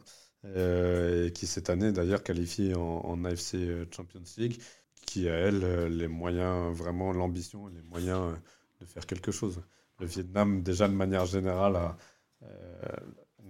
et 0.45 1.33
qui 1.35 1.47
cette 1.47 1.69
année 1.69 1.93
d'ailleurs 1.93 2.23
qualifié 2.23 2.75
en, 2.75 3.25
AFC 3.27 3.59
Champions 3.95 4.23
League, 4.39 4.59
qui 5.07 5.29
a 5.29 5.35
elle 5.35 5.89
les 5.89 6.09
moyens, 6.09 6.75
vraiment 6.75 7.13
l'ambition 7.13 7.69
et 7.69 7.73
les 7.73 7.83
moyens 7.83 8.35
de 8.81 8.87
faire 8.87 9.05
quelque 9.05 9.33
chose. 9.33 9.61
Le 9.99 10.07
Vietnam, 10.07 10.63
déjà 10.63 10.89
de 10.89 10.95
manière 10.95 11.27
générale, 11.27 11.77
a 11.77 11.97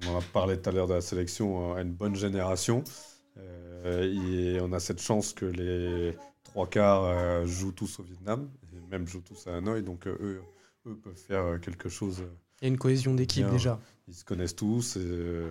on 0.09 0.17
a 0.17 0.21
parlé 0.33 0.59
tout 0.59 0.69
à 0.69 0.73
l'heure 0.73 0.89
de 0.89 0.95
la 0.95 1.01
sélection, 1.01 1.75
à 1.75 1.83
une 1.83 1.93
bonne 1.93 2.15
génération. 2.15 2.85
Euh, 3.85 4.57
et 4.57 4.61
on 4.61 4.73
a 4.73 4.81
cette 4.81 5.01
chance 5.01 5.33
que 5.33 5.47
les 5.47 6.17
trois 6.45 6.67
quarts 6.67 7.05
euh, 7.05 7.47
jouent 7.47 7.73
tous 7.73 8.01
au 8.01 8.03
Vietnam, 8.03 8.49
et 8.73 8.91
même 8.91 9.07
jouent 9.07 9.23
tous 9.23 9.47
à 9.47 9.57
Hanoï, 9.57 9.83
donc 9.83 10.07
euh, 10.07 10.17
eux, 10.21 10.43
eux 10.87 10.97
peuvent 10.97 11.17
faire 11.17 11.61
quelque 11.61 11.89
chose. 11.89 12.23
Il 12.61 12.65
y 12.65 12.67
a 12.67 12.69
une 12.69 12.79
cohésion 12.79 13.15
d'équipe 13.15 13.49
déjà. 13.51 13.79
Ils 14.09 14.15
se 14.15 14.25
connaissent 14.25 14.57
tous. 14.57 14.97
Et, 14.97 15.43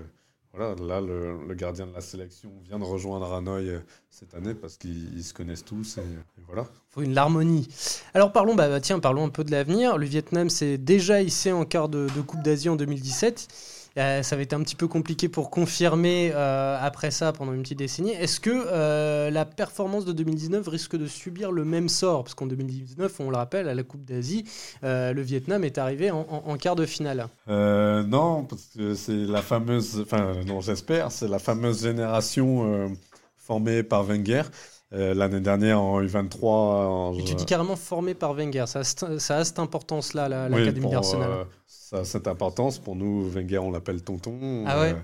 voilà, 0.53 0.75
là, 0.81 0.99
le, 0.99 1.53
gardien 1.53 1.85
de 1.85 1.93
la 1.93 2.01
sélection 2.01 2.51
vient 2.63 2.79
de 2.79 2.83
rejoindre 2.83 3.31
Hanoï 3.33 3.79
cette 4.09 4.33
année 4.33 4.55
parce 4.55 4.77
qu'ils 4.77 5.23
se 5.23 5.33
connaissent 5.33 5.65
tous. 5.65 5.97
Et, 5.97 6.41
voilà. 6.47 6.63
Il 6.63 6.93
faut 6.93 7.01
une 7.01 7.17
harmonie. 7.17 7.67
Alors 8.13 8.31
parlons, 8.31 8.55
bah, 8.55 8.67
bah, 8.67 8.81
tiens, 8.81 8.99
parlons 8.99 9.25
un 9.25 9.29
peu 9.29 9.43
de 9.43 9.51
l'avenir. 9.51 9.97
Le 9.97 10.05
Vietnam 10.05 10.49
s'est 10.49 10.77
déjà 10.77 11.21
hissé 11.21 11.51
en 11.51 11.65
quart 11.65 11.89
de, 11.89 12.07
de 12.15 12.21
Coupe 12.21 12.43
d'Asie 12.43 12.69
en 12.69 12.75
2017. 12.75 13.47
Euh, 13.97 14.23
ça 14.23 14.35
avait 14.35 14.43
été 14.43 14.55
un 14.55 14.61
petit 14.61 14.75
peu 14.75 14.87
compliqué 14.87 15.29
pour 15.29 15.49
confirmer 15.49 16.31
euh, 16.33 16.77
après 16.79 17.11
ça 17.11 17.33
pendant 17.33 17.53
une 17.53 17.61
petite 17.61 17.79
décennie. 17.79 18.11
Est-ce 18.11 18.39
que 18.39 18.51
euh, 18.53 19.29
la 19.29 19.45
performance 19.45 20.05
de 20.05 20.11
2019 20.11 20.67
risque 20.67 20.95
de 20.95 21.07
subir 21.07 21.51
le 21.51 21.65
même 21.65 21.89
sort? 21.89 22.23
Parce 22.23 22.35
qu'en 22.35 22.45
2019, 22.45 23.19
on 23.19 23.29
le 23.29 23.37
rappelle, 23.37 23.67
à 23.67 23.73
la 23.73 23.83
Coupe 23.83 24.05
d'Asie, 24.05 24.45
le 24.83 25.21
Vietnam 25.21 25.63
est 25.63 25.77
arrivé 25.77 26.11
en, 26.11 26.57
quart 26.57 26.75
de 26.75 26.85
finale. 26.85 27.27
non, 27.47 28.45
parce 28.45 28.69
que 28.75 28.95
c'est 28.95 29.13
la 29.13 29.41
fameuse, 29.41 30.01
enfin 30.01 30.33
non 30.45 30.61
j'espère, 30.61 31.11
c'est 31.11 31.27
la 31.27 31.39
fameuse 31.39 31.83
génération 31.83 32.89
formée 33.37 33.83
par 33.83 34.03
Wenger. 34.03 34.43
L'année 34.91 35.39
dernière 35.39 35.79
en 35.81 36.01
U23. 36.01 37.23
tu 37.23 37.35
dis 37.35 37.45
carrément 37.45 37.75
formée 37.75 38.15
par 38.15 38.33
Wenger, 38.33 38.65
ça 38.65 38.79
a, 38.79 38.83
ça 38.83 39.37
a 39.37 39.45
cette 39.45 39.59
importance-là, 39.59 40.27
l'Académie 40.49 40.87
oui, 40.87 40.91
d'Arsenal 40.91 41.45
ça 41.89 41.99
a 41.99 42.05
cette 42.05 42.27
importance. 42.27 42.77
Pour 42.77 42.95
nous, 42.95 43.27
Wenger, 43.27 43.57
on 43.57 43.71
l'appelle 43.71 44.03
tonton. 44.03 44.63
Ah 44.67 44.79
ouais. 44.79 44.93
Euh, 44.93 44.95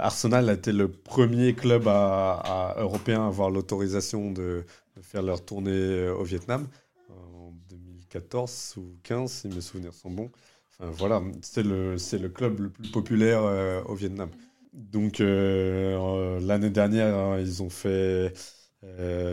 Arsenal 0.00 0.50
a 0.50 0.52
été 0.52 0.70
le 0.70 0.88
premier 0.88 1.54
club 1.54 1.88
à, 1.88 2.74
européen 2.78 3.24
à 3.24 3.28
avoir 3.28 3.48
l'autorisation 3.48 4.30
de, 4.32 4.64
faire 5.00 5.22
leur 5.22 5.42
tournée 5.42 5.70
euh, 5.70 6.14
au 6.14 6.24
Vietnam 6.24 6.68
en 7.08 7.52
2014 7.70 8.74
ou 8.76 8.96
15, 9.02 9.30
si 9.30 9.48
mes 9.48 9.62
souvenirs 9.62 9.94
sont 9.94 10.10
bons. 10.10 10.30
Enfin, 10.78 10.90
voilà, 10.92 11.22
c'est 11.40 11.62
le, 11.62 11.94
le 11.94 12.28
club 12.28 12.60
le 12.60 12.68
plus 12.68 12.90
populaire 12.90 13.40
euh, 13.42 13.82
au 13.84 13.94
Vietnam. 13.94 14.28
Donc 14.74 15.20
l'année 15.20 16.68
dernière, 16.68 17.16
hein, 17.16 17.38
ils 17.40 17.62
ont 17.62 17.70
fait 17.70 18.34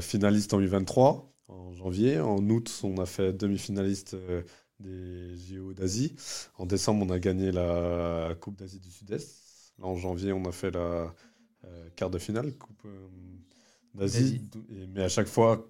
finaliste 0.01 0.53
en 0.53 0.59
U23 0.59 1.25
en 1.47 1.73
janvier. 1.73 2.19
En 2.19 2.47
août, 2.49 2.81
on 2.83 2.97
a 2.97 3.05
fait 3.05 3.33
demi-finaliste 3.33 4.15
des 4.79 5.35
JO 5.37 5.73
d'Asie. 5.73 6.15
En 6.57 6.65
décembre, 6.65 7.05
on 7.07 7.09
a 7.09 7.19
gagné 7.19 7.51
la 7.51 8.35
Coupe 8.39 8.57
d'Asie 8.57 8.79
du 8.79 8.91
Sud-Est. 8.91 9.73
Là, 9.79 9.85
en 9.85 9.95
janvier, 9.95 10.33
on 10.33 10.45
a 10.45 10.51
fait 10.51 10.71
la 10.71 11.13
euh, 11.65 11.89
quart 11.95 12.09
de 12.09 12.19
finale 12.19 12.53
Coupe 12.57 12.83
euh, 12.85 13.07
d'Asie. 13.95 14.41
Mais 14.93 15.03
à 15.03 15.09
chaque 15.09 15.27
fois 15.27 15.67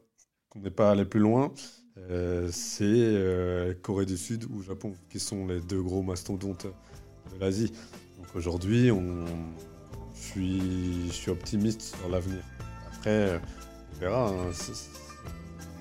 qu'on 0.50 0.60
n'est 0.60 0.72
pas 0.72 0.92
allé 0.92 1.06
plus 1.06 1.20
loin, 1.20 1.54
euh, 1.98 2.50
c'est 2.52 3.78
Corée 3.82 4.06
du 4.06 4.18
Sud 4.18 4.46
ou 4.46 4.62
Japon 4.62 4.96
qui 5.10 5.20
sont 5.20 5.48
les 5.48 5.62
deux 5.62 5.82
gros 5.82 6.02
mastodontes 6.02 6.66
de 6.66 7.40
l'Asie. 7.40 7.72
Donc 8.18 8.36
aujourd'hui, 8.36 8.92
on... 8.92 9.26
je, 10.16 10.22
suis... 10.22 11.08
je 11.08 11.14
suis 11.14 11.32
optimiste 11.32 11.82
sur 11.82 12.10
l'avenir. 12.10 12.44
Après, 12.88 13.40
on 13.94 14.00
verra. 14.00 14.30
Hein. 14.30 14.52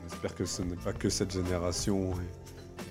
Espère 0.06 0.34
que 0.34 0.44
ce 0.44 0.62
n'est 0.62 0.76
pas 0.76 0.92
que 0.92 1.08
cette 1.08 1.32
génération 1.32 2.12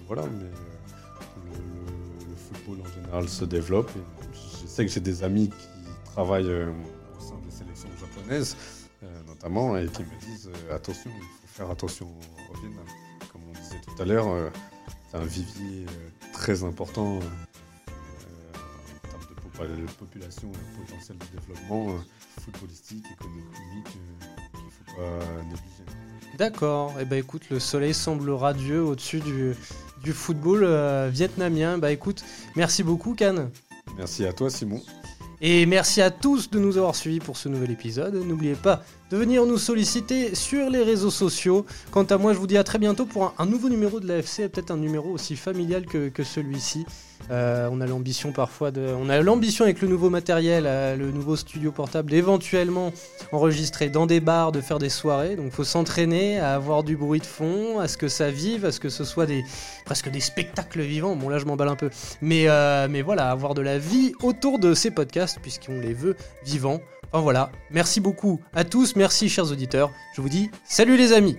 voilà, 0.08 0.24
mais 0.24 0.44
euh, 0.44 2.28
le, 2.30 2.36
football 2.36 2.86
en 2.86 2.94
général 2.94 3.30
se 3.30 3.46
développe. 3.46 3.90
je 4.34 4.68
sais 4.68 4.86
que 4.86 4.92
j'ai 4.92 5.00
des 5.00 5.24
amis 5.24 5.50
qui 5.50 6.12
travaillent 6.12 6.50
euh, 6.50 6.70
au 7.18 7.22
sein 7.22 7.36
des 7.46 7.52
sélections 7.52 7.88
japonaises, 7.98 8.58
euh, 9.04 9.24
notamment, 9.26 9.78
et 9.78 9.88
qui 9.88 10.02
me 10.02 10.20
disent 10.20 10.50
attention, 10.70 11.10
il 11.16 11.24
faut 11.24 11.48
faire 11.48 11.72
attention 11.72 12.08
au 12.08 12.60
Vietnam. 12.60 12.86
Comme 13.32 13.42
on 13.50 13.54
disait 13.54 13.80
tout 13.86 14.02
à 14.02 14.06
l'heure, 14.06 14.52
c'est 15.10 15.18
un 15.18 15.24
vivier 15.24 15.86
très 16.34 16.66
important 16.66 17.20
population 20.00 20.52
et 20.52 20.86
potentiel 20.86 21.18
de 21.18 21.26
développement 21.40 21.96
footballistique, 22.40 23.06
économique, 23.12 23.98
négliger. 24.98 25.72
D'accord. 26.38 26.94
Et 26.98 27.04
eh 27.04 27.06
ben 27.06 27.20
écoute, 27.20 27.44
le 27.50 27.60
soleil 27.60 27.94
semble 27.94 28.32
radieux 28.32 28.84
au-dessus 28.84 29.20
du, 29.20 29.54
du 30.04 30.14
football 30.14 30.64
euh, 30.64 31.10
vietnamien. 31.12 31.78
Bah 31.78 31.92
écoute, 31.92 32.24
merci 32.56 32.84
beaucoup 32.84 33.14
Cannes. 33.14 33.50
Merci 33.98 34.26
à 34.26 34.34
toi 34.34 34.50
Simon. 34.50 34.82
Et 35.42 35.66
merci 35.66 36.02
à 36.02 36.12
tous 36.12 36.50
de 36.50 36.60
nous 36.60 36.78
avoir 36.78 36.96
suivis 36.96 37.20
pour 37.20 37.38
ce 37.38 37.50
nouvel 37.50 37.72
épisode. 37.72 38.16
N'oubliez 38.16 38.56
pas 38.56 38.84
de 39.12 39.18
venir 39.18 39.46
nous 39.46 39.58
solliciter 39.58 40.36
sur 40.36 40.70
les 40.70 40.84
réseaux 40.84 41.12
sociaux. 41.12 41.66
Quant 41.92 42.04
à 42.04 42.18
moi, 42.18 42.34
je 42.34 42.40
vous 42.40 42.48
dis 42.48 42.58
à 42.58 42.64
très 42.64 42.80
bientôt 42.80 43.06
pour 43.06 43.34
un, 43.38 43.46
nouveau 43.46 43.70
numéro 43.70 44.00
de 44.00 44.08
l'AFC, 44.08 44.50
peut-être 44.50 44.72
un 44.72 44.78
numéro 44.78 45.10
aussi 45.10 45.36
familial 45.36 45.86
que 45.86 46.24
celui-ci. 46.24 46.86
Euh, 47.30 47.70
on 47.72 47.82
a 47.82 47.86
l'ambition 47.86 48.32
parfois 48.32 48.72
de, 48.72 48.82
on 48.82 49.10
a 49.10 49.22
l'ambition 49.22 49.64
avec 49.64 49.82
le 49.82 49.88
nouveau 49.88 50.10
matériel, 50.10 50.64
euh, 50.66 50.96
le 50.96 51.12
nouveau 51.12 51.36
studio 51.36 51.72
portable, 51.72 52.12
d'éventuellement 52.12 52.92
enregistrer 53.32 53.90
dans 53.90 54.06
des 54.06 54.20
bars, 54.20 54.52
de 54.52 54.62
faire 54.62 54.80
des 54.80 54.90
soirées. 54.90 55.36
Donc, 55.36 55.46
il 55.48 55.52
faut 55.52 55.64
s'entraîner 55.64 56.40
à 56.40 56.56
avoir 56.56 56.84
du 56.84 56.98
bruit 56.98 57.20
de 57.20 57.26
fond, 57.26 57.80
à 57.80 57.88
ce 57.88 57.98
que 57.98 58.08
ça 58.08 58.32
vive, 58.32 58.66
à 58.66 58.72
ce 58.72 58.80
que 58.80 58.90
ce 58.90 59.04
soit 59.04 59.28
presque 59.86 60.10
des 60.10 60.20
spectacles 60.20 60.82
vivants. 60.82 61.16
Bon, 61.16 61.30
là, 61.30 61.38
je 61.38 61.46
m'emballe 61.46 61.70
un 61.70 61.76
peu, 61.76 61.90
mais 62.22 62.48
euh, 62.48 62.88
mais 62.90 63.02
voilà, 63.02 63.30
avoir 63.30 63.54
de 63.54 63.62
la 63.62 63.78
vie 63.78 64.14
autour 64.22 64.60
de 64.60 64.74
ces 64.74 64.92
podcasts 64.92 65.40
puisqu'on 65.42 65.80
les 65.80 65.94
veut 65.94 66.16
vivants. 66.44 66.82
Enfin 67.12 67.24
voilà, 67.24 67.52
merci 67.72 68.00
beaucoup 68.00 68.40
à 68.54 68.64
tous, 68.64 68.96
merci 68.96 69.28
chers 69.28 69.52
auditeurs. 69.52 69.92
Je 70.16 70.22
vous 70.22 70.30
dis 70.30 70.50
salut 70.64 70.96
les 70.96 71.12
amis. 71.12 71.38